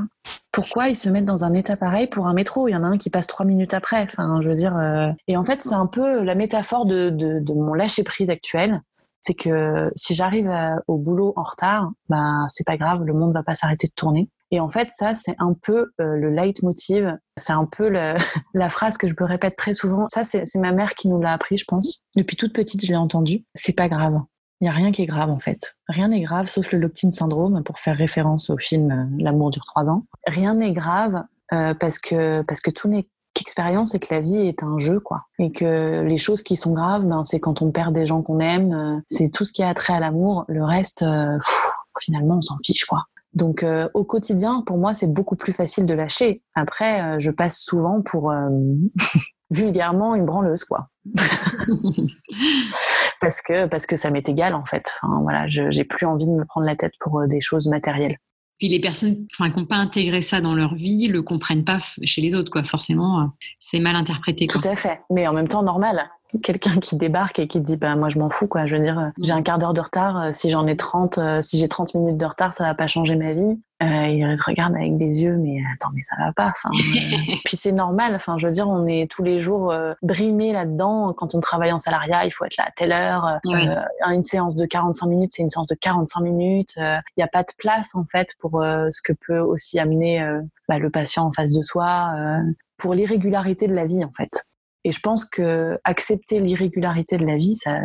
Pourquoi 0.52 0.90
ils 0.90 0.96
se 0.96 1.08
mettent 1.08 1.26
dans 1.26 1.44
un 1.44 1.54
état 1.54 1.78
pareil 1.78 2.08
pour 2.08 2.26
un 2.26 2.34
métro? 2.34 2.68
Il 2.68 2.72
y 2.72 2.76
en 2.76 2.82
a 2.82 2.88
un 2.88 2.98
qui 2.98 3.12
passe 3.12 3.28
trois 3.28 3.46
minutes 3.46 3.76
après. 3.76 4.02
Enfin, 4.02 4.42
je 4.42 4.50
veux 4.50 4.56
dire. 4.56 4.76
Euh, 4.76 5.12
et 5.28 5.38
en 5.38 5.44
fait, 5.44 5.62
c'est 5.62 5.76
un 5.76 5.86
peu 5.86 6.24
la 6.24 6.34
métaphore 6.34 6.88
de, 6.88 7.44
mon 7.54 7.76
lâcher 7.76 8.04
prise 8.04 8.32
actuel. 8.32 8.82
C'est 9.22 9.36
que 9.36 9.92
si 9.96 10.16
j'arrive 10.16 10.52
au 10.88 10.98
boulot 10.98 11.34
en 11.36 11.44
retard, 11.44 11.92
ben 12.10 12.48
c'est 12.50 12.66
pas 12.66 12.76
grave, 12.76 13.04
le 13.04 13.14
monde 13.14 13.36
va 13.36 13.44
pas 13.44 13.54
s'arrêter 13.54 13.86
de 13.86 13.94
tourner. 13.94 14.30
Et 14.50 14.60
en 14.60 14.68
fait, 14.68 14.90
ça, 14.90 15.14
c'est 15.14 15.36
un 15.38 15.54
peu 15.54 15.92
euh, 16.02 16.16
le 16.16 16.32
leitmotiv. 16.32 17.20
C'est 17.38 17.54
un 17.54 17.66
peu 17.66 17.88
la 18.56 18.70
phrase 18.70 18.98
que 18.98 19.08
je 19.08 19.14
me 19.20 19.28
répète 19.28 19.56
très 19.58 19.74
souvent. 19.74 20.08
Ça, 20.10 20.24
c'est 20.24 20.56
ma 20.56 20.72
mère 20.72 20.96
qui 20.96 21.08
nous 21.08 21.22
l'a 21.22 21.34
appris, 21.34 21.58
je 21.58 21.66
pense. 21.68 22.04
Depuis 22.16 22.36
toute 22.36 22.54
petite, 22.54 22.84
je 22.84 22.90
l'ai 22.90 22.98
entendu. 22.98 23.46
C'est 23.54 23.74
pas 23.74 23.90
grave 23.90 24.20
Il 24.64 24.68
n'y 24.68 24.70
a 24.70 24.76
rien 24.76 24.94
qui 24.94 25.02
est 25.02 25.08
grave 25.08 25.30
en 25.30 25.40
fait. 25.40 25.76
Rien 25.90 26.08
n'est 26.08 26.22
grave 26.22 26.50
sauf 26.50 26.72
le 26.72 26.80
Lockton 26.80 27.12
syndrome 27.12 27.62
pour 27.66 27.80
faire 27.80 27.98
référence 27.98 28.50
au 28.50 28.58
film 28.58 28.92
euh, 28.92 29.04
L'amour 29.22 29.52
dure 29.52 29.66
trois 29.66 29.90
ans. 29.90 30.06
Rien 30.26 30.54
n'est 30.54 30.72
grave 30.72 31.26
euh, 31.52 31.74
parce 31.74 32.00
que 32.00 32.44
parce 32.44 32.62
que 32.62 32.72
tout 32.72 32.88
n'est 32.88 33.10
qu'expérience 33.34 33.94
et 33.94 34.00
que 34.00 34.08
la 34.14 34.22
vie 34.22 34.38
est 34.38 34.64
un 34.64 34.80
jeu 34.80 35.02
quoi. 35.02 35.26
Et 35.38 35.52
que 35.52 36.04
les 36.04 36.18
choses 36.18 36.42
qui 36.44 36.56
sont 36.56 36.72
graves, 36.72 37.06
ben, 37.06 37.26
c'est 37.26 37.42
quand 37.42 37.62
on 37.62 37.72
perd 37.72 37.94
des 37.94 38.06
gens 38.06 38.22
qu'on 38.22 38.40
aime. 38.40 38.72
Euh, 38.72 39.02
c'est 39.06 39.34
tout 39.34 39.44
ce 39.44 39.52
qui 39.52 39.64
a 39.64 39.74
trait 39.74 39.96
à 39.96 40.00
l'amour. 40.00 40.46
Le 40.48 40.64
reste, 40.64 41.04
finalement, 42.00 42.38
on 42.38 42.42
s'en 42.42 42.56
fiche 42.64 42.86
quoi. 42.86 43.04
Donc 43.34 43.66
au 43.94 44.06
quotidien, 44.06 44.64
pour 44.66 44.78
moi, 44.78 44.94
c'est 44.94 45.12
beaucoup 45.12 45.36
plus 45.36 45.52
facile 45.52 45.86
de 45.88 45.94
lâcher. 45.94 46.42
Après, 46.56 47.20
je 47.20 47.32
passe 47.32 47.60
souvent 47.60 48.02
pour 48.02 48.32
vulgairement 49.50 50.16
une 50.16 50.26
branleuse 50.26 50.64
quoi. 50.64 50.88
parce 53.24 53.42
que 53.42 53.66
parce 53.68 53.86
que 53.86 53.96
ça 53.96 54.12
m'est 54.12 54.28
égal 54.28 54.54
en 54.54 54.66
fait. 54.66 54.92
Enfin, 55.02 55.22
voilà, 55.22 55.48
j'ai 55.48 55.84
plus 55.84 56.06
envie 56.06 56.28
de 56.28 56.32
me 56.32 56.46
prendre 56.46 56.66
la 56.66 56.76
tête 56.76 56.94
pour 57.00 57.20
euh, 57.20 57.28
des 57.28 57.42
choses 57.42 57.68
matérielles. 57.68 58.18
Puis 58.60 58.68
les 58.68 58.80
personnes 58.80 59.26
enfin, 59.34 59.50
qui 59.50 59.60
n'ont 59.60 59.66
pas 59.66 59.78
intégré 59.78 60.22
ça 60.22 60.40
dans 60.40 60.54
leur 60.54 60.76
vie 60.76 61.08
le 61.08 61.24
comprennent 61.24 61.66
pas 61.66 61.80
chez 62.04 62.22
les 62.22 62.36
autres, 62.36 62.52
quoi. 62.52 62.64
Forcément, 62.64 63.22
euh, 63.22 63.26
c'est 63.60 63.80
mal 63.80 63.96
interprété. 63.96 64.48
Tout 64.48 64.62
à 64.64 64.76
fait, 64.76 65.02
mais 65.10 65.28
en 65.28 65.34
même 65.34 65.48
temps 65.48 65.64
normal 65.64 66.10
quelqu'un 66.42 66.80
qui 66.80 66.96
débarque 66.96 67.40
et 67.40 67.48
qui 67.48 67.60
dit 67.60 67.78
bah 67.78 67.96
moi 67.96 68.10
je 68.10 68.18
m'en 68.18 68.30
fous 68.30 68.48
quoi 68.48 68.66
je 68.66 68.76
veux 68.76 68.84
dire 68.84 69.00
euh, 69.00 69.10
j'ai 69.22 69.34
un 69.34 69.42
quart 69.42 69.58
d'heure 69.58 69.74
de 69.74 69.82
retard 69.82 70.34
si 70.34 70.50
j'en 70.50 70.66
ai 70.68 70.76
30 70.76 71.20
si 71.42 71.58
j'ai 71.58 71.68
30 71.68 71.96
minutes 71.96 72.18
de 72.18 72.26
retard 72.26 72.54
ça 72.54 72.64
va 72.64 72.76
pas 72.76 72.88
changer 72.88 73.16
ma 73.16 73.34
vie 73.34 73.58
euh, 73.84 74.08
il 74.08 74.38
te 74.38 74.44
regarde 74.44 74.76
avec 74.76 74.98
des 74.98 75.24
yeux, 75.24 75.36
mais 75.36 75.58
attends, 75.74 75.90
mais 75.94 76.04
ça 76.04 76.16
va 76.18 76.32
pas. 76.32 76.52
Enfin, 76.52 76.70
euh, 76.74 77.36
puis 77.46 77.58
c'est 77.58 77.72
normal. 77.72 78.16
Enfin, 78.16 78.38
je 78.38 78.46
veux 78.46 78.52
dire, 78.52 78.70
on 78.70 78.88
est 78.88 79.10
tous 79.12 79.24
les 79.24 79.40
jours 79.40 79.72
euh, 79.72 79.94
brimés 80.02 80.54
là-dedans. 80.54 81.14
Quand 81.14 81.36
on 81.36 81.40
travaille 81.40 81.72
en 81.72 81.78
salariat, 81.78 82.26
il 82.26 82.32
faut 82.32 82.46
être 82.46 82.58
là 82.58 82.66
à 82.68 82.72
telle 82.72 82.94
heure. 82.94 83.40
une 84.10 84.24
séance 84.24 84.56
de 84.56 84.66
45 84.66 85.08
minutes, 85.08 85.32
c'est 85.36 85.44
une 85.44 85.50
séance 85.50 85.68
de 85.68 85.76
45 85.76 86.22
minutes. 86.22 86.74
Il 86.78 87.02
n'y 87.18 87.24
a 87.24 87.28
pas 87.28 87.44
de 87.44 87.52
place 87.58 87.96
en 87.96 88.06
fait 88.06 88.36
pour 88.40 88.62
ce 88.62 89.02
que 89.02 89.14
peut 89.28 89.40
aussi 89.40 89.80
amener 89.80 90.26
bah, 90.70 90.78
le 90.78 90.90
patient 90.90 91.26
en 91.26 91.32
face 91.32 91.52
de 91.52 91.62
soi, 91.62 92.14
pour 92.78 92.94
l'irrégularité 92.94 93.68
de 93.68 93.74
la 93.74 93.86
vie 93.86 94.04
en 94.04 94.12
fait. 94.16 94.46
Et 94.84 94.92
je 94.92 95.00
pense 95.00 95.26
que 95.26 95.78
accepter 95.84 96.40
l'irrégularité 96.40 97.18
de 97.18 97.26
la 97.26 97.38
vie, 97.38 97.56
ça, 97.56 97.82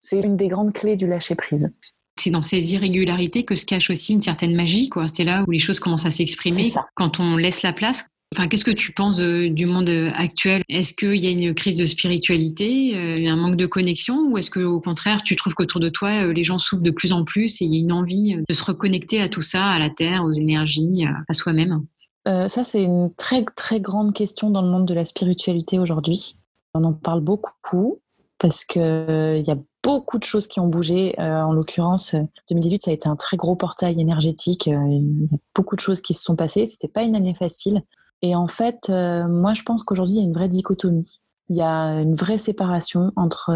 c'est 0.00 0.20
une 0.20 0.36
des 0.36 0.48
grandes 0.48 0.72
clés 0.72 0.96
du 0.96 1.06
lâcher 1.06 1.34
prise 1.34 1.72
c'est 2.20 2.30
dans 2.30 2.42
ces 2.42 2.74
irrégularités 2.74 3.44
que 3.44 3.54
se 3.54 3.64
cache 3.64 3.90
aussi 3.90 4.12
une 4.12 4.20
certaine 4.20 4.54
magie. 4.54 4.88
Quoi. 4.88 5.08
C'est 5.08 5.24
là 5.24 5.42
où 5.46 5.50
les 5.50 5.58
choses 5.58 5.80
commencent 5.80 6.06
à 6.06 6.10
s'exprimer 6.10 6.70
quand 6.94 7.18
on 7.18 7.36
laisse 7.36 7.62
la 7.62 7.72
place. 7.72 8.04
Enfin, 8.32 8.46
qu'est-ce 8.46 8.64
que 8.64 8.70
tu 8.70 8.92
penses 8.92 9.18
euh, 9.18 9.48
du 9.48 9.66
monde 9.66 9.88
euh, 9.88 10.12
actuel? 10.14 10.62
Est-ce 10.68 10.94
qu'il 10.94 11.16
y 11.16 11.26
a 11.26 11.30
une 11.30 11.52
crise 11.52 11.76
de 11.76 11.84
spiritualité, 11.84 12.92
euh, 12.94 13.28
un 13.28 13.34
manque 13.34 13.56
de 13.56 13.66
connexion, 13.66 14.28
ou 14.30 14.38
est-ce 14.38 14.50
que 14.50 14.60
au 14.60 14.80
contraire, 14.80 15.24
tu 15.24 15.34
trouves 15.34 15.54
qu'autour 15.54 15.80
de 15.80 15.88
toi, 15.88 16.26
les 16.26 16.44
gens 16.44 16.60
souffrent 16.60 16.84
de 16.84 16.92
plus 16.92 17.12
en 17.12 17.24
plus 17.24 17.60
et 17.60 17.64
il 17.64 17.74
y 17.74 17.78
a 17.78 17.80
une 17.80 17.90
envie 17.90 18.36
de 18.48 18.54
se 18.54 18.62
reconnecter 18.62 19.20
à 19.20 19.28
tout 19.28 19.42
ça, 19.42 19.66
à 19.66 19.80
la 19.80 19.90
terre, 19.90 20.22
aux 20.22 20.32
énergies, 20.32 21.04
à 21.28 21.32
soi-même? 21.32 21.84
Ça, 22.26 22.62
c'est 22.62 22.82
une 22.84 23.12
très 23.16 23.44
très 23.56 23.80
grande 23.80 24.14
question 24.14 24.50
dans 24.50 24.62
le 24.62 24.68
monde 24.68 24.86
de 24.86 24.94
la 24.94 25.04
spiritualité 25.04 25.80
aujourd'hui. 25.80 26.36
On 26.74 26.84
en 26.84 26.92
parle 26.92 27.20
beaucoup 27.20 28.00
parce 28.38 28.64
qu'il 28.64 28.82
y 28.82 29.50
a 29.50 29.58
beaucoup 29.82 30.18
de 30.18 30.24
choses 30.24 30.46
qui 30.46 30.60
ont 30.60 30.66
bougé. 30.66 31.18
Euh, 31.20 31.42
en 31.42 31.52
l'occurrence, 31.52 32.14
2018, 32.48 32.74
euh, 32.74 32.78
ça 32.84 32.90
a 32.90 32.94
été 32.94 33.08
un 33.08 33.16
très 33.16 33.36
gros 33.36 33.56
portail 33.56 34.00
énergétique. 34.00 34.68
Euh, 34.68 34.86
il 34.88 35.28
y 35.30 35.34
a 35.34 35.38
beaucoup 35.54 35.76
de 35.76 35.80
choses 35.80 36.00
qui 36.00 36.14
se 36.14 36.22
sont 36.22 36.36
passées. 36.36 36.66
C'était 36.66 36.88
pas 36.88 37.02
une 37.02 37.14
année 37.14 37.34
facile. 37.34 37.82
Et 38.22 38.36
en 38.36 38.48
fait, 38.48 38.90
moi, 38.90 39.54
je 39.54 39.62
pense 39.62 39.82
qu'aujourd'hui, 39.82 40.16
il 40.16 40.18
y 40.18 40.20
a 40.20 40.24
une 40.24 40.34
vraie 40.34 40.48
dichotomie. 40.48 41.20
Il 41.50 41.56
y 41.56 41.62
a 41.62 42.00
une 42.00 42.14
vraie 42.14 42.38
séparation 42.38 43.12
entre 43.16 43.52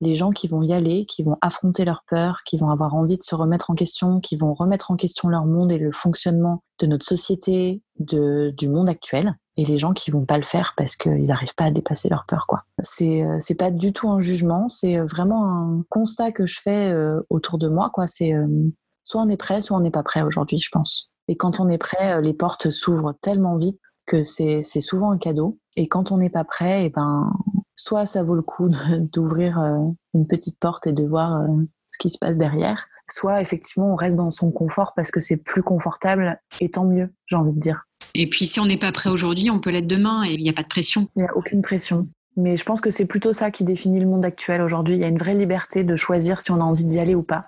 les 0.00 0.14
gens 0.14 0.30
qui 0.30 0.48
vont 0.48 0.62
y 0.62 0.72
aller, 0.72 1.06
qui 1.06 1.22
vont 1.22 1.36
affronter 1.40 1.84
leur 1.84 2.04
peur, 2.08 2.40
qui 2.44 2.56
vont 2.56 2.70
avoir 2.70 2.94
envie 2.94 3.18
de 3.18 3.22
se 3.22 3.34
remettre 3.34 3.70
en 3.70 3.74
question, 3.74 4.20
qui 4.20 4.36
vont 4.36 4.54
remettre 4.54 4.90
en 4.90 4.96
question 4.96 5.28
leur 5.28 5.44
monde 5.44 5.72
et 5.72 5.78
le 5.78 5.92
fonctionnement 5.92 6.62
de 6.80 6.86
notre 6.86 7.04
société, 7.04 7.82
de, 7.98 8.52
du 8.56 8.68
monde 8.68 8.88
actuel, 8.88 9.36
et 9.56 9.64
les 9.64 9.76
gens 9.76 9.92
qui 9.92 10.10
vont 10.10 10.24
pas 10.24 10.38
le 10.38 10.42
faire 10.42 10.72
parce 10.76 10.96
qu'ils 10.96 11.28
n'arrivent 11.28 11.54
pas 11.54 11.64
à 11.64 11.70
dépasser 11.70 12.08
leur 12.08 12.24
peur. 12.26 12.46
quoi. 12.46 12.64
C'est 12.82 13.22
euh, 13.22 13.36
c'est 13.40 13.56
pas 13.56 13.70
du 13.70 13.92
tout 13.92 14.08
un 14.08 14.20
jugement, 14.20 14.68
c'est 14.68 14.98
euh, 14.98 15.04
vraiment 15.04 15.44
un 15.44 15.84
constat 15.90 16.32
que 16.32 16.46
je 16.46 16.60
fais 16.60 16.90
euh, 16.90 17.20
autour 17.28 17.58
de 17.58 17.68
moi. 17.68 17.90
quoi. 17.92 18.06
C'est 18.06 18.32
soit 19.04 19.20
on 19.20 19.28
est 19.28 19.36
prêt, 19.36 19.60
soit 19.60 19.76
on 19.76 19.80
n'est 19.80 19.90
pas 19.90 20.02
prêt 20.02 20.22
aujourd'hui, 20.22 20.58
je 20.58 20.70
pense. 20.72 21.10
Et 21.28 21.36
quand 21.36 21.60
on 21.60 21.68
est 21.68 21.78
prêt, 21.78 22.20
les 22.22 22.32
portes 22.32 22.70
s'ouvrent 22.70 23.14
tellement 23.20 23.56
vite 23.56 23.80
que 24.06 24.22
c'est 24.22 24.62
souvent 24.62 25.12
un 25.12 25.18
cadeau. 25.18 25.58
Et 25.76 25.86
quand 25.86 26.12
on 26.12 26.18
n'est 26.18 26.30
pas 26.30 26.44
prêt, 26.44 26.82
et 26.82 26.86
eh 26.86 26.90
ben 26.90 27.32
soit 27.76 28.06
ça 28.06 28.22
vaut 28.22 28.34
le 28.34 28.42
coup 28.42 28.68
d'ouvrir 29.12 29.58
une 30.14 30.26
petite 30.26 30.58
porte 30.58 30.86
et 30.86 30.92
de 30.92 31.04
voir 31.04 31.44
ce 31.88 31.98
qui 31.98 32.10
se 32.10 32.18
passe 32.18 32.38
derrière, 32.38 32.86
soit 33.08 33.40
effectivement 33.40 33.92
on 33.92 33.96
reste 33.96 34.16
dans 34.16 34.30
son 34.30 34.50
confort 34.50 34.92
parce 34.94 35.10
que 35.10 35.20
c'est 35.20 35.42
plus 35.42 35.62
confortable 35.62 36.40
et 36.60 36.70
tant 36.70 36.84
mieux, 36.84 37.06
j'ai 37.26 37.36
envie 37.36 37.52
de 37.52 37.60
dire. 37.60 37.84
Et 38.14 38.28
puis 38.28 38.46
si 38.46 38.60
on 38.60 38.66
n'est 38.66 38.76
pas 38.76 38.92
prêt 38.92 39.10
aujourd'hui, 39.10 39.50
on 39.50 39.60
peut 39.60 39.70
l'être 39.70 39.86
demain 39.86 40.24
et 40.24 40.34
il 40.34 40.42
n'y 40.42 40.50
a 40.50 40.52
pas 40.52 40.62
de 40.62 40.68
pression. 40.68 41.06
Il 41.16 41.22
n'y 41.22 41.28
a 41.28 41.36
aucune 41.36 41.62
pression. 41.62 42.06
Mais 42.36 42.56
je 42.56 42.64
pense 42.64 42.80
que 42.80 42.90
c'est 42.90 43.06
plutôt 43.06 43.32
ça 43.32 43.50
qui 43.50 43.64
définit 43.64 44.00
le 44.00 44.06
monde 44.06 44.24
actuel 44.24 44.62
aujourd'hui. 44.62 44.96
Il 44.96 45.00
y 45.00 45.04
a 45.04 45.08
une 45.08 45.18
vraie 45.18 45.34
liberté 45.34 45.84
de 45.84 45.96
choisir 45.96 46.40
si 46.40 46.50
on 46.50 46.60
a 46.60 46.64
envie 46.64 46.86
d'y 46.86 46.98
aller 46.98 47.14
ou 47.14 47.22
pas. 47.22 47.44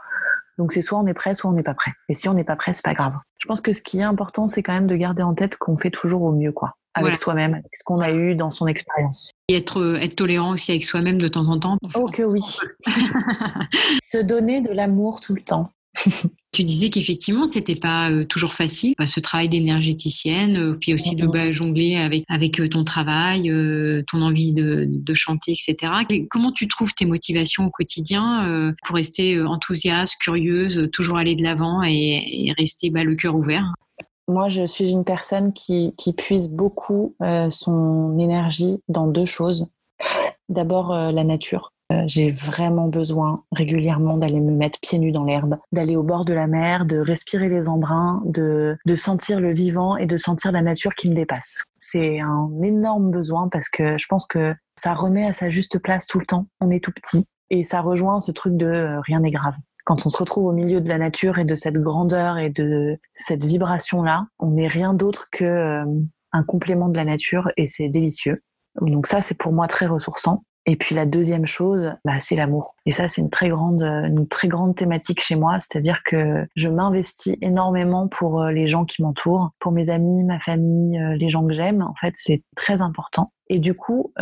Donc 0.59 0.73
c'est 0.73 0.83
soit 0.83 0.99
on 0.99 1.07
est 1.07 1.15
prêt, 1.15 1.35
soit 1.35 1.51
on 1.51 1.55
n'est 1.55 1.63
pas 1.63 1.75
prêt. 1.75 1.93
Et 2.09 2.15
si 2.15 2.29
on 2.29 2.35
n'est 2.35 2.45
pas 2.45 2.57
prêt, 2.57 2.73
c'est 2.73 2.85
pas 2.85 2.95
grave. 2.95 3.15
Je 3.39 3.47
pense 3.47 3.61
que 3.61 3.73
ce 3.73 3.81
qui 3.81 3.99
est 3.99 4.05
important, 4.05 4.47
c'est 4.47 4.63
quand 4.63 4.73
même 4.73 4.87
de 4.87 4.97
garder 4.97 5.23
en 5.23 5.35
tête 5.35 5.57
qu'on 5.57 5.79
fait 5.79 5.91
toujours 5.91 6.23
au 6.23 6.33
mieux, 6.33 6.53
quoi. 6.53 6.77
Avec 6.95 7.17
soi-même, 7.17 7.55
avec 7.55 7.75
ce 7.75 7.83
qu'on 7.85 8.01
a 8.01 8.11
eu 8.11 8.35
dans 8.35 8.51
son 8.51 8.67
expérience. 8.67 9.31
Et 9.49 9.57
être, 9.57 9.99
être 10.01 10.17
tolérant 10.17 10.53
aussi 10.53 10.73
avec 10.73 10.85
soi-même 10.85 11.19
de 11.19 11.29
temps 11.29 11.49
en 11.49 11.59
temps. 11.59 11.79
Oh 11.95 12.07
que 12.07 12.23
oui. 12.23 12.41
se 14.03 14.19
donner 14.19 14.61
de 14.61 14.71
l'amour 14.71 15.21
tout 15.21 15.35
le 15.35 15.43
temps. 15.43 15.65
tu 16.53 16.65
disais 16.65 16.91
qu'effectivement, 16.91 17.47
c'était 17.47 17.77
pas 17.77 18.11
euh, 18.11 18.25
toujours 18.25 18.55
facile, 18.55 18.95
ce 19.05 19.21
travail 19.21 19.49
d'énergéticienne, 19.49 20.57
euh, 20.57 20.77
puis 20.81 20.95
aussi 20.95 21.17
de 21.17 21.27
bah, 21.27 21.51
jongler 21.51 21.97
avec, 21.97 22.25
avec 22.29 22.61
euh, 22.61 22.69
ton 22.69 22.85
travail, 22.85 23.51
ton 24.11 24.23
envie 24.23 24.53
de, 24.53 25.15
chanter, 25.15 25.53
etc. 25.53 25.93
comment 26.31 26.53
tu 26.53 26.67
trouves 26.67 26.95
tes 26.95 27.05
motivations 27.05 27.67
au 27.67 27.71
quotidien 27.71 28.75
pour 28.85 28.97
rester 28.97 29.41
enthousiaste, 29.43 30.17
curieuse, 30.19 30.89
toujours 30.91 31.19
aller 31.19 31.37
de 31.37 31.43
l'avant 31.43 31.83
et, 31.83 32.53
rester 32.59 32.89
bah, 32.91 33.05
le 33.05 33.15
cœur 33.15 33.35
ouvert? 33.35 33.75
Moi, 34.29 34.49
je 34.49 34.65
suis 34.65 34.91
une 34.91 35.05
personne 35.05 35.53
qui, 35.53 35.95
qui 35.97 36.13
puise 36.13 36.49
beaucoup 36.49 37.17
son 37.51 38.19
énergie 38.19 38.81
dans 38.89 39.07
deux 39.07 39.25
choses. 39.25 39.69
D'abord, 40.49 40.93
la 40.93 41.25
nature. 41.25 41.73
Euh, 41.93 42.05
j'ai 42.07 42.29
vraiment 42.29 42.89
besoin 42.89 43.43
régulièrement 43.53 44.17
d'aller 44.17 44.41
me 44.41 44.53
mettre 44.53 44.79
pieds 44.81 44.99
nus 44.99 45.13
dans 45.13 45.25
l'herbe, 45.25 45.59
d'aller 45.73 45.97
au 45.97 46.03
bord 46.03 46.25
de 46.25 46.33
la 46.33 46.47
mer, 46.47 46.85
de 46.85 46.99
respirer 46.99 47.49
les 47.49 47.69
embruns, 47.69 48.23
de, 48.25 48.77
de 48.85 48.95
sentir 48.95 49.41
le 49.41 49.53
vivant 49.53 49.97
et 49.97 50.07
de 50.07 50.17
sentir 50.17 50.53
la 50.53 50.63
nature 50.63 50.95
qui 50.95 51.11
me 51.11 51.15
dépasse. 51.15 51.67
C'est 51.79 52.21
un 52.21 52.51
énorme 52.63 53.11
besoin 53.11 53.49
parce 53.49 53.69
que 53.69 53.99
je 53.99 54.07
pense 54.07 54.27
que 54.27 54.55
ça 54.79 54.95
remet 54.95 55.27
à 55.27 55.33
sa 55.33 55.51
juste 55.51 55.79
place 55.79 56.07
tout 56.07 56.19
le 56.19 56.27
temps. 56.27 56.47
On 56.61 56.71
est 56.71 56.83
tout 56.83 56.93
petit 56.93 57.27
et 57.51 57.65
ça 57.65 57.81
rejoint 57.81 58.21
ce 58.21 58.33
truc 58.33 58.57
de 58.57 58.67
euh, 58.67 59.01
rien 59.01 59.21
n'est 59.21 59.31
grave. 59.31 59.55
Quand 59.85 60.07
on 60.07 60.11
se 60.11 60.17
retrouve 60.17 60.47
au 60.47 60.53
milieu 60.53 60.81
de 60.81 60.89
la 60.89 60.99
nature 60.99 61.39
et 61.39 61.45
de 61.45 61.55
cette 61.55 61.79
grandeur 61.79 62.39
et 62.39 62.51
de 62.51 62.99
cette 63.15 63.45
vibration-là, 63.45 64.27
on 64.39 64.53
n'est 64.53 64.69
rien 64.69 64.95
d'autre 64.95 65.29
que 65.33 65.45
euh, 65.45 65.85
un 66.33 66.45
complément 66.45 66.89
de 66.89 66.97
la 66.97 67.05
nature 67.05 67.51
et 67.57 67.67
c'est 67.67 67.89
délicieux. 67.89 68.43
Donc 68.81 69.07
ça, 69.07 69.21
c'est 69.21 69.37
pour 69.37 69.53
moi 69.53 69.67
très 69.67 69.87
ressourçant. 69.87 70.45
Et 70.65 70.77
puis 70.77 70.95
la 70.95 71.07
deuxième 71.07 71.45
chose, 71.45 71.93
bah, 72.05 72.21
c'est 72.21 72.37
l'amour. 72.37 72.77
Et 72.87 72.93
ça, 72.93 73.09
c'est 73.09 73.21
une 73.21 73.31
très 73.31 73.49
grande, 73.49 73.83
une 73.83 74.29
très 74.29 74.47
grande 74.47 74.77
thématique 74.77 75.21
chez 75.21 75.35
moi. 75.35 75.59
C'est-à-dire 75.59 76.03
que 76.05 76.47
je 76.55 76.69
m'investis 76.69 77.37
énormément 77.43 78.07
pour 78.07 78.41
euh, 78.41 78.53
les 78.53 78.69
gens 78.69 78.85
qui 78.85 79.03
m'entourent, 79.03 79.51
pour 79.59 79.73
mes 79.73 79.91
amis, 79.91 80.23
ma 80.23 80.39
famille, 80.39 80.97
euh, 80.99 81.17
les 81.17 81.29
gens 81.29 81.45
que 81.45 81.53
j'aime. 81.53 81.83
En 81.83 81.95
fait, 82.01 82.15
c'est 82.15 82.45
très 82.55 82.81
important. 82.81 83.33
Et 83.49 83.59
du 83.59 83.75
coup, 83.75 84.15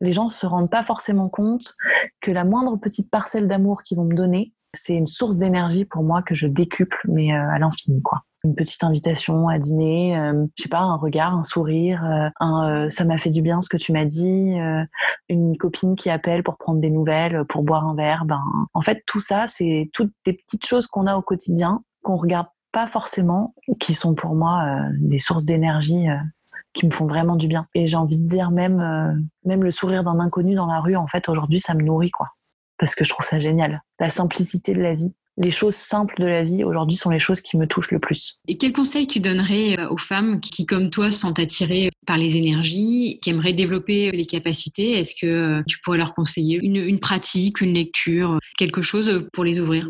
les 0.00 0.12
gens 0.12 0.26
se 0.26 0.46
rendent 0.46 0.70
pas 0.70 0.82
forcément 0.82 1.28
compte 1.28 1.74
que 2.20 2.32
la 2.32 2.42
moindre 2.42 2.76
petite 2.76 3.08
parcelle 3.08 3.46
d'amour 3.46 3.84
qu'ils 3.84 3.98
vont 3.98 4.04
me 4.04 4.16
donner, 4.16 4.52
c'est 4.74 4.94
une 4.94 5.06
source 5.06 5.36
d'énergie 5.36 5.84
pour 5.84 6.02
moi 6.02 6.22
que 6.22 6.34
je 6.34 6.46
décuple, 6.46 6.98
mais 7.08 7.32
à 7.32 7.58
l'infini, 7.58 8.02
quoi 8.02 8.24
une 8.44 8.54
petite 8.54 8.82
invitation 8.82 9.48
à 9.48 9.58
dîner, 9.58 10.18
euh, 10.18 10.46
je 10.56 10.64
sais 10.64 10.68
pas, 10.68 10.80
un 10.80 10.96
regard, 10.96 11.34
un 11.34 11.42
sourire, 11.42 12.04
euh, 12.04 12.28
un 12.40 12.86
euh, 12.86 12.88
ça 12.90 13.04
m'a 13.04 13.18
fait 13.18 13.30
du 13.30 13.40
bien 13.40 13.60
ce 13.60 13.68
que 13.68 13.76
tu 13.76 13.92
m'as 13.92 14.04
dit, 14.04 14.56
une 15.28 15.56
copine 15.56 15.94
qui 15.94 16.10
appelle 16.10 16.42
pour 16.42 16.56
prendre 16.56 16.80
des 16.80 16.90
nouvelles, 16.90 17.44
pour 17.48 17.62
boire 17.62 17.86
un 17.86 17.94
verre. 17.94 18.24
Ben, 18.24 18.42
en 18.74 18.80
fait, 18.80 19.02
tout 19.06 19.20
ça, 19.20 19.46
c'est 19.46 19.90
toutes 19.92 20.12
des 20.26 20.32
petites 20.32 20.66
choses 20.66 20.86
qu'on 20.86 21.06
a 21.06 21.16
au 21.16 21.22
quotidien 21.22 21.82
qu'on 22.02 22.16
regarde 22.16 22.48
pas 22.72 22.88
forcément, 22.88 23.54
qui 23.78 23.94
sont 23.94 24.14
pour 24.14 24.34
moi 24.34 24.80
des 24.98 25.18
sources 25.18 25.44
d'énergie 25.44 26.06
qui 26.72 26.86
me 26.86 26.90
font 26.90 27.06
vraiment 27.06 27.36
du 27.36 27.46
bien. 27.46 27.66
Et 27.74 27.86
j'ai 27.86 27.96
envie 27.96 28.16
de 28.16 28.28
dire 28.28 28.50
même, 28.50 29.22
même 29.44 29.62
le 29.62 29.70
sourire 29.70 30.02
d'un 30.02 30.18
inconnu 30.18 30.54
dans 30.54 30.66
la 30.66 30.80
rue, 30.80 30.96
en 30.96 31.06
fait, 31.06 31.28
aujourd'hui, 31.28 31.60
ça 31.60 31.74
me 31.74 31.82
nourrit, 31.82 32.10
quoi. 32.10 32.28
Parce 32.82 32.96
que 32.96 33.04
je 33.04 33.10
trouve 33.10 33.24
ça 33.24 33.38
génial. 33.38 33.78
La 34.00 34.10
simplicité 34.10 34.74
de 34.74 34.80
la 34.80 34.96
vie 34.96 35.12
les 35.38 35.50
choses 35.50 35.76
simples 35.76 36.14
de 36.18 36.26
la 36.26 36.42
vie 36.42 36.62
aujourd'hui 36.62 36.96
sont 36.96 37.08
les 37.08 37.18
choses 37.18 37.40
qui 37.40 37.56
me 37.56 37.66
touchent 37.66 37.90
le 37.90 37.98
plus. 37.98 38.38
Et 38.48 38.58
quel 38.58 38.72
conseil 38.72 39.06
tu 39.06 39.18
donnerais 39.18 39.78
euh, 39.78 39.88
aux 39.88 39.96
femmes 39.96 40.40
qui, 40.40 40.66
comme 40.66 40.90
toi, 40.90 41.10
sentent 41.10 41.38
attirées 41.38 41.90
par 42.06 42.18
les 42.18 42.36
énergies, 42.36 43.18
qui 43.22 43.30
aimeraient 43.30 43.54
développer 43.54 44.10
les 44.10 44.26
capacités? 44.26 44.98
Est-ce 44.98 45.14
que 45.14 45.26
euh, 45.26 45.62
tu 45.66 45.78
pourrais 45.80 45.96
leur 45.96 46.14
conseiller 46.14 46.58
une, 46.62 47.00
pratique, 47.00 47.62
une 47.62 47.72
lecture, 47.72 48.38
quelque 48.58 48.82
chose 48.82 49.26
pour 49.32 49.44
les 49.44 49.58
ouvrir? 49.58 49.88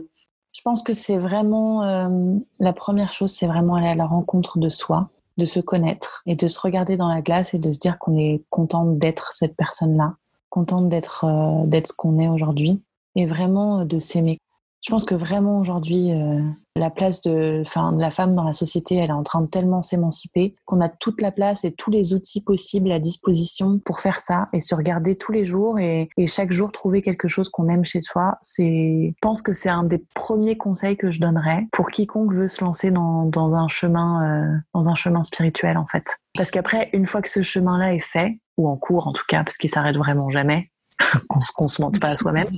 Je 0.53 0.61
pense 0.63 0.83
que 0.83 0.93
c'est 0.93 1.19
vraiment 1.19 1.83
euh, 1.83 2.37
la 2.61 2.73
première 2.73 3.13
chose, 3.13 3.33
c'est 3.33 3.49
vraiment 3.49 3.75
aller 3.75 3.89
à 3.89 3.95
la 3.97 4.07
rencontre 4.07 4.59
de 4.59 4.69
soi, 4.69 5.11
de 5.39 5.45
se 5.45 5.59
connaître 5.59 6.23
et 6.27 6.37
de 6.37 6.47
se 6.47 6.61
regarder 6.61 6.97
dans 6.97 7.09
la 7.09 7.21
glace 7.21 7.53
et 7.55 7.59
de 7.59 7.71
se 7.71 7.79
dire 7.79 7.99
qu'on 7.99 8.17
est 8.17 8.43
contente 8.49 8.99
d'être 8.99 9.33
cette 9.33 9.57
personne-là, 9.57 10.15
contente 10.53 10.91
d'être 10.91 11.25
d'être 11.67 11.87
ce 11.87 11.93
qu'on 11.95 12.19
est 12.19 12.29
aujourd'hui 12.29 12.83
et 13.17 13.25
vraiment 13.25 13.87
de 13.87 13.97
s'aimer 13.97 14.39
je 14.83 14.91
pense 14.91 15.05
que 15.05 15.15
vraiment 15.15 15.61
aujourd'hui, 15.61 16.13
euh, 16.13 16.41
la 16.75 16.91
place 16.91 17.23
de, 17.23 17.63
de 17.63 18.01
la 18.01 18.11
femme 18.11 18.35
dans 18.35 18.43
la 18.43 18.53
société, 18.53 18.97
elle 18.97 19.11
est 19.11 19.15
en 19.15 19.23
train 19.23 19.41
de 19.43 19.47
tellement 19.47 19.81
s'émanciper 19.81 20.57
qu'on 20.65 20.81
a 20.81 20.89
toute 20.89 21.21
la 21.21 21.31
place 21.31 21.65
et 21.65 21.73
tous 21.73 21.93
les 21.93 22.15
outils 22.15 22.43
possibles 22.43 22.91
à 22.91 22.99
disposition 22.99 23.79
pour 23.85 24.01
faire 24.01 24.19
ça 24.19 24.49
et 24.53 24.61
se 24.61 24.75
regarder 24.75 25.15
tous 25.15 25.31
les 25.31 25.45
jours 25.45 25.79
et, 25.79 26.09
chaque 26.27 26.53
jour 26.53 26.73
trouver 26.73 27.03
quelque 27.03 27.29
chose 27.29 27.49
qu'on 27.49 27.69
aime 27.69 27.85
chez 27.85 28.01
soi. 28.01 28.39
Je 28.59 29.13
pense 29.21 29.43
que 29.43 29.53
c'est 29.53 29.69
un 29.69 29.85
des 29.85 30.03
premiers 30.15 30.57
conseils 30.57 30.97
que 30.97 31.11
je 31.11 31.21
donnerais 31.21 31.67
pour 31.73 31.91
quiconque 31.91 32.33
veut 32.33 32.49
se 32.49 32.65
lancer 32.65 32.91
dans, 32.91 33.55
un 33.55 33.69
chemin, 33.69 34.23
euh, 34.25 34.57
dans 34.75 34.89
un 34.89 34.95
chemin 34.95 35.23
spirituel 35.23 35.77
en 35.77 35.87
fait. 35.87 36.17
Parce 36.35 36.51
qu'après, 36.51 36.89
une 36.93 37.07
fois 37.07 37.23
que 37.23 37.29
ce 37.29 37.43
chemin-là 37.43 37.95
est 37.95 38.01
fait, 38.01 38.39
ou 38.57 38.69
en 38.69 38.77
cours 38.77 39.07
en 39.07 39.13
tout 39.13 39.25
cas, 39.29 39.45
parce 39.45 39.59
qu'il 39.59 39.71
s'arrête 39.71 39.97
vraiment 39.97 40.31
jamais, 40.31 40.71
qu'on 41.29 41.69
se 41.69 41.83
mente 41.83 42.01
pas 42.01 42.09
à 42.09 42.17
soi-même 42.17 42.49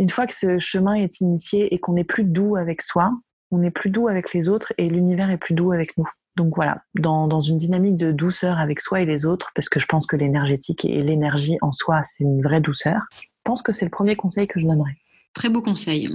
une 0.00 0.08
fois 0.08 0.26
que 0.26 0.34
ce 0.34 0.58
chemin 0.58 0.94
est 0.94 1.20
initié 1.20 1.72
et 1.74 1.78
qu'on 1.78 1.94
est 1.96 2.04
plus 2.04 2.24
doux 2.24 2.56
avec 2.56 2.80
soi, 2.80 3.12
on 3.50 3.62
est 3.62 3.70
plus 3.70 3.90
doux 3.90 4.08
avec 4.08 4.32
les 4.32 4.48
autres 4.48 4.72
et 4.78 4.88
l'univers 4.88 5.30
est 5.30 5.36
plus 5.36 5.54
doux 5.54 5.72
avec 5.72 5.96
nous. 5.98 6.08
Donc 6.36 6.54
voilà, 6.56 6.82
dans, 6.94 7.40
une 7.40 7.58
dynamique 7.58 7.98
de 7.98 8.10
douceur 8.10 8.58
avec 8.58 8.80
soi 8.80 9.02
et 9.02 9.04
les 9.04 9.26
autres, 9.26 9.50
parce 9.54 9.68
que 9.68 9.78
je 9.78 9.84
pense 9.84 10.06
que 10.06 10.16
l'énergétique 10.16 10.86
et 10.86 11.02
l'énergie 11.02 11.58
en 11.60 11.70
soi, 11.70 12.02
c'est 12.02 12.24
une 12.24 12.40
vraie 12.40 12.62
douceur, 12.62 13.02
je 13.12 13.26
pense 13.44 13.60
que 13.62 13.72
c'est 13.72 13.84
le 13.84 13.90
premier 13.90 14.16
conseil 14.16 14.46
que 14.46 14.58
je 14.58 14.66
donnerais. 14.66 14.96
Très 15.34 15.50
beau 15.50 15.60
conseil. 15.60 16.08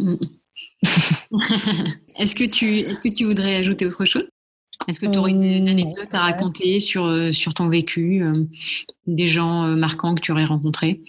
est-ce 2.18 2.34
que, 2.34 2.46
tu, 2.46 2.80
est 2.80 3.00
que 3.00 3.14
tu 3.14 3.26
voudrais 3.26 3.58
ajouter 3.58 3.86
autre 3.86 4.06
chose? 4.06 4.28
Est-ce 4.88 5.00
que 5.00 5.06
tu 5.06 5.20
aurais 5.20 5.32
une, 5.32 5.68
anecdote 5.68 6.14
à 6.14 6.22
raconter 6.22 6.80
sur, 6.80 7.06
euh, 7.06 7.32
sur 7.32 7.54
ton 7.54 7.70
vécu, 7.70 8.24
euh, 8.24 8.46
des 9.06 9.28
gens 9.28 9.64
euh, 9.64 9.76
marquants 9.76 10.16
que 10.16 10.22
tu 10.22 10.32
aurais 10.32 10.46
rencontrés? 10.46 11.02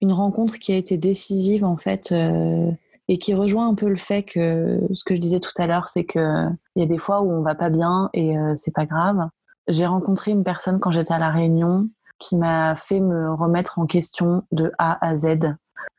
Une 0.00 0.12
rencontre 0.12 0.58
qui 0.58 0.72
a 0.72 0.76
été 0.76 0.96
décisive 0.96 1.64
en 1.64 1.76
fait 1.76 2.12
euh, 2.12 2.70
et 3.08 3.18
qui 3.18 3.34
rejoint 3.34 3.68
un 3.68 3.74
peu 3.74 3.88
le 3.88 3.96
fait 3.96 4.22
que 4.22 4.80
ce 4.92 5.04
que 5.04 5.14
je 5.14 5.20
disais 5.20 5.40
tout 5.40 5.52
à 5.58 5.66
l'heure, 5.66 5.88
c'est 5.88 6.04
que 6.04 6.48
il 6.76 6.80
y 6.80 6.82
a 6.82 6.86
des 6.86 6.98
fois 6.98 7.22
où 7.22 7.30
on 7.30 7.42
va 7.42 7.54
pas 7.54 7.70
bien 7.70 8.10
et 8.12 8.38
euh, 8.38 8.54
c'est 8.56 8.74
pas 8.74 8.86
grave. 8.86 9.28
J'ai 9.66 9.86
rencontré 9.86 10.30
une 10.30 10.44
personne 10.44 10.78
quand 10.80 10.90
j'étais 10.90 11.14
à 11.14 11.18
la 11.18 11.30
Réunion 11.30 11.88
qui 12.18 12.36
m'a 12.36 12.74
fait 12.74 13.00
me 13.00 13.32
remettre 13.32 13.78
en 13.78 13.86
question 13.86 14.42
de 14.50 14.72
A 14.78 15.04
à 15.06 15.16
Z 15.16 15.54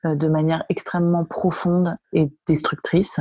euh, 0.06 0.16
de 0.16 0.28
manière 0.28 0.64
extrêmement 0.70 1.26
profonde 1.26 1.98
et 2.14 2.32
destructrice. 2.48 3.20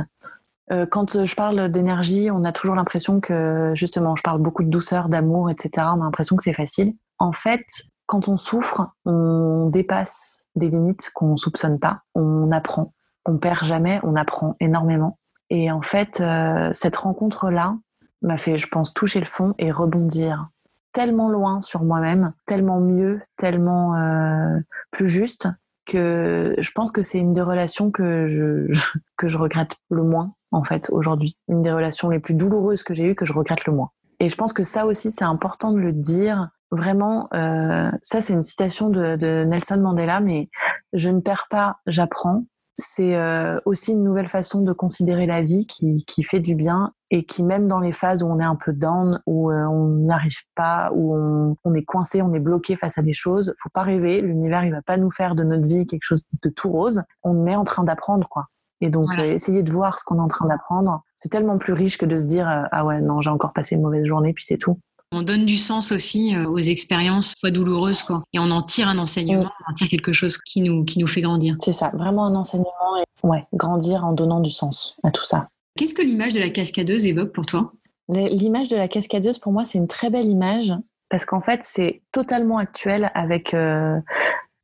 Quand 0.91 1.25
je 1.25 1.35
parle 1.35 1.71
d'énergie, 1.71 2.29
on 2.29 2.43
a 2.43 2.51
toujours 2.51 2.75
l'impression 2.75 3.21
que 3.21 3.71
justement, 3.73 4.15
je 4.15 4.21
parle 4.21 4.39
beaucoup 4.39 4.61
de 4.61 4.69
douceur, 4.69 5.09
d'amour, 5.09 5.49
etc. 5.49 5.87
On 5.95 6.01
a 6.01 6.03
l'impression 6.03 6.35
que 6.35 6.43
c'est 6.43 6.53
facile. 6.53 6.93
En 7.17 7.31
fait, 7.31 7.65
quand 8.09 8.27
on 8.27 8.37
souffre, 8.37 8.89
on 9.05 9.69
dépasse 9.69 10.47
des 10.55 10.67
limites 10.67 11.11
qu'on 11.13 11.37
soupçonne 11.37 11.77
pas. 11.77 12.01
On 12.15 12.51
apprend. 12.51 12.95
On 13.27 13.37
perd 13.37 13.63
jamais, 13.65 13.99
on 14.01 14.15
apprend 14.15 14.55
énormément. 14.59 15.19
Et 15.51 15.71
en 15.71 15.83
fait, 15.83 16.19
euh, 16.19 16.71
cette 16.73 16.95
rencontre-là 16.95 17.77
m'a 18.23 18.37
fait, 18.37 18.57
je 18.57 18.67
pense, 18.67 18.95
toucher 18.95 19.19
le 19.19 19.27
fond 19.27 19.53
et 19.59 19.69
rebondir 19.69 20.49
tellement 20.91 21.29
loin 21.29 21.61
sur 21.61 21.83
moi-même, 21.83 22.33
tellement 22.47 22.79
mieux, 22.79 23.21
tellement 23.37 23.95
euh, 23.95 24.57
plus 24.89 25.07
juste 25.07 25.47
que 25.85 26.55
je 26.57 26.71
pense 26.71 26.91
que 26.91 27.03
c'est 27.03 27.19
une 27.19 27.33
des 27.33 27.43
relations 27.43 27.91
que 27.91 28.27
je, 28.27 28.75
que 29.17 29.27
je 29.27 29.37
regrette 29.37 29.75
le 29.91 30.01
moins 30.01 30.33
en 30.51 30.63
fait 30.63 30.89
aujourd'hui. 30.89 31.37
Une 31.47 31.61
des 31.61 31.71
relations 31.71 32.09
les 32.09 32.19
plus 32.19 32.33
douloureuses 32.33 32.81
que 32.81 32.95
j'ai 32.95 33.05
eues 33.05 33.15
que 33.15 33.25
je 33.25 33.33
regrette 33.33 33.67
le 33.67 33.73
moins. 33.73 33.91
Et 34.19 34.29
je 34.29 34.35
pense 34.35 34.51
que 34.51 34.63
ça 34.63 34.87
aussi 34.87 35.11
c'est 35.11 35.25
important 35.25 35.71
de 35.71 35.77
le 35.77 35.93
dire 35.93 36.49
Vraiment, 36.71 37.27
euh, 37.33 37.89
ça 38.01 38.21
c'est 38.21 38.33
une 38.33 38.43
citation 38.43 38.89
de, 38.89 39.43
Nelson 39.43 39.79
Mandela, 39.81 40.19
mais 40.19 40.49
je 40.93 41.09
ne 41.09 41.19
perds 41.19 41.47
pas, 41.49 41.77
j'apprends. 41.87 42.45
C'est 42.75 43.17
euh, 43.17 43.59
aussi 43.65 43.91
une 43.91 44.03
nouvelle 44.03 44.29
façon 44.29 44.61
de 44.61 44.71
considérer 44.71 45.25
la 45.25 45.41
vie 45.41 45.65
qui, 45.65 46.05
qui, 46.05 46.23
fait 46.23 46.39
du 46.39 46.55
bien 46.55 46.93
et 47.11 47.25
qui 47.25 47.43
même 47.43 47.67
dans 47.67 47.79
les 47.79 47.91
phases 47.91 48.23
où 48.23 48.27
on 48.27 48.39
est 48.39 48.45
un 48.45 48.55
peu 48.55 48.71
down, 48.71 49.21
où 49.25 49.51
euh, 49.51 49.65
on 49.65 49.87
n'y 49.87 50.11
arrive 50.13 50.37
pas, 50.55 50.89
où 50.93 51.13
on, 51.13 51.57
on, 51.65 51.73
est 51.73 51.83
coincé, 51.83 52.21
on 52.21 52.33
est 52.33 52.39
bloqué 52.39 52.77
face 52.77 52.97
à 52.97 53.01
des 53.01 53.11
choses, 53.11 53.53
faut 53.57 53.69
pas 53.69 53.81
rêver. 53.81 54.21
L'univers 54.21 54.63
il 54.63 54.71
va 54.71 54.81
pas 54.81 54.95
nous 54.95 55.11
faire 55.11 55.35
de 55.35 55.43
notre 55.43 55.67
vie 55.67 55.87
quelque 55.87 56.03
chose 56.03 56.23
de 56.41 56.49
tout 56.49 56.69
rose. 56.69 57.01
On 57.23 57.47
est 57.47 57.55
en 57.55 57.65
train 57.65 57.83
d'apprendre 57.83 58.29
quoi. 58.29 58.45
Et 58.81 58.89
donc, 58.89 59.09
essayer 59.17 59.61
de 59.61 59.71
voir 59.73 59.99
ce 59.99 60.05
qu'on 60.05 60.19
est 60.19 60.21
en 60.21 60.29
train 60.29 60.47
d'apprendre, 60.47 61.03
c'est 61.17 61.27
tellement 61.27 61.57
plus 61.57 61.73
riche 61.73 61.97
que 61.97 62.05
de 62.05 62.17
se 62.17 62.25
dire 62.25 62.47
ah 62.71 62.85
ouais 62.85 63.01
non 63.01 63.19
j'ai 63.19 63.29
encore 63.29 63.51
passé 63.51 63.75
une 63.75 63.81
mauvaise 63.81 64.05
journée 64.05 64.31
puis 64.31 64.45
c'est 64.45 64.57
tout. 64.57 64.79
On 65.11 65.23
donne 65.23 65.45
du 65.45 65.57
sens 65.57 65.91
aussi 65.91 66.35
euh, 66.35 66.47
aux 66.47 66.59
expériences, 66.59 67.33
soit 67.39 67.49
douloureuses, 67.49 68.03
quoi. 68.03 68.21
Et 68.33 68.39
on 68.39 68.51
en 68.51 68.61
tire 68.61 68.87
un 68.87 68.99
enseignement, 68.99 69.45
mm. 69.45 69.51
on 69.67 69.71
en 69.71 69.73
tire 69.73 69.87
quelque 69.89 70.13
chose 70.13 70.37
qui 70.37 70.61
nous, 70.61 70.85
qui 70.85 70.99
nous 70.99 71.07
fait 71.07 71.21
grandir. 71.21 71.55
C'est 71.59 71.71
ça, 71.71 71.89
vraiment 71.95 72.25
un 72.25 72.35
enseignement 72.35 72.69
et 72.99 73.27
ouais, 73.27 73.47
grandir 73.53 74.05
en 74.05 74.13
donnant 74.13 74.39
du 74.39 74.51
sens 74.51 74.97
à 75.03 75.09
tout 75.09 75.25
ça. 75.25 75.47
Qu'est-ce 75.77 75.95
que 75.95 76.03
l'image 76.03 76.33
de 76.33 76.39
la 76.39 76.49
cascadeuse 76.49 77.05
évoque 77.05 77.33
pour 77.33 77.47
toi? 77.47 77.73
L'image 78.07 78.69
de 78.69 78.77
la 78.77 78.87
cascadeuse, 78.87 79.39
pour 79.39 79.51
moi, 79.51 79.65
c'est 79.65 79.77
une 79.79 79.87
très 79.87 80.09
belle 80.11 80.27
image 80.27 80.73
parce 81.09 81.25
qu'en 81.25 81.41
fait, 81.41 81.61
c'est 81.63 82.03
totalement 82.11 82.59
actuel 82.59 83.11
avec 83.15 83.53
euh, 83.53 83.99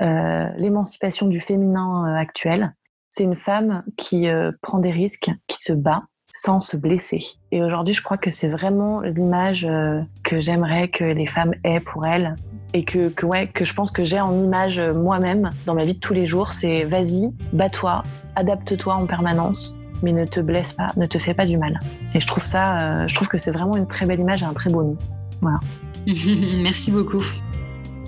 euh, 0.01 0.47
l'émancipation 0.57 1.27
du 1.27 1.39
féminin 1.39 2.15
actuel. 2.15 2.73
C'est 3.09 3.23
une 3.23 3.35
femme 3.35 3.83
qui 3.97 4.27
prend 4.61 4.79
des 4.79 4.91
risques, 4.91 5.31
qui 5.47 5.61
se 5.61 5.71
bat, 5.71 6.03
sans 6.35 6.59
se 6.59 6.75
blesser. 6.75 7.23
Et 7.51 7.63
aujourd'hui, 7.63 7.93
je 7.93 8.03
crois 8.03 8.17
que 8.17 8.29
c'est 8.29 8.49
vraiment 8.49 8.99
l'image 8.99 9.65
euh, 9.67 10.01
que 10.23 10.41
j'aimerais 10.41 10.89
que 10.89 11.05
les 11.05 11.27
femmes 11.27 11.53
aient 11.63 11.79
pour 11.79 12.05
elles 12.05 12.35
et 12.73 12.83
que, 12.83 13.07
que, 13.07 13.25
ouais, 13.25 13.47
que 13.47 13.63
je 13.63 13.73
pense 13.73 13.89
que 13.89 14.03
j'ai 14.03 14.19
en 14.19 14.43
image 14.43 14.77
euh, 14.77 14.93
moi-même 14.93 15.49
dans 15.65 15.73
ma 15.73 15.85
vie 15.85 15.93
de 15.93 15.99
tous 15.99 16.13
les 16.13 16.27
jours. 16.27 16.51
C'est 16.51 16.83
vas-y, 16.83 17.31
bats-toi, 17.53 18.03
adapte-toi 18.35 18.95
en 18.95 19.05
permanence, 19.05 19.77
mais 20.03 20.11
ne 20.11 20.25
te 20.25 20.41
blesse 20.41 20.73
pas, 20.73 20.87
ne 20.97 21.05
te 21.05 21.17
fais 21.19 21.33
pas 21.33 21.45
du 21.45 21.57
mal. 21.57 21.79
Et 22.13 22.19
je 22.19 22.27
trouve 22.27 22.43
ça, 22.43 22.79
euh, 22.79 23.07
je 23.07 23.15
trouve 23.15 23.29
que 23.29 23.37
c'est 23.37 23.51
vraiment 23.51 23.77
une 23.77 23.87
très 23.87 24.05
belle 24.05 24.19
image 24.19 24.43
et 24.43 24.45
un 24.45 24.53
très 24.53 24.69
beau 24.69 24.83
nom. 24.83 24.97
Voilà. 25.39 25.59
Merci 26.05 26.91
beaucoup. 26.91 27.23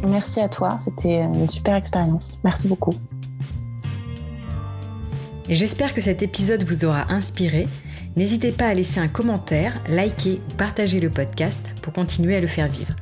Merci 0.06 0.42
à 0.42 0.50
toi, 0.50 0.78
c'était 0.80 1.22
une 1.22 1.50
super 1.50 1.76
expérience. 1.76 2.42
Merci 2.44 2.68
beaucoup. 2.68 2.94
Et 5.48 5.56
j'espère 5.56 5.94
que 5.94 6.02
cet 6.02 6.24
épisode 6.24 6.63
vous 6.63 6.84
aura 6.84 7.10
inspiré 7.10 7.68
N'hésitez 8.17 8.51
pas 8.51 8.65
à 8.65 8.73
laisser 8.73 8.99
un 8.99 9.08
commentaire, 9.08 9.80
liker 9.88 10.41
ou 10.49 10.56
partager 10.56 10.99
le 10.99 11.12
podcast 11.12 11.71
pour 11.84 11.93
continuer 11.93 12.36
à 12.36 12.39
le 12.39 12.47
faire 12.47 12.67
vivre. 12.67 12.95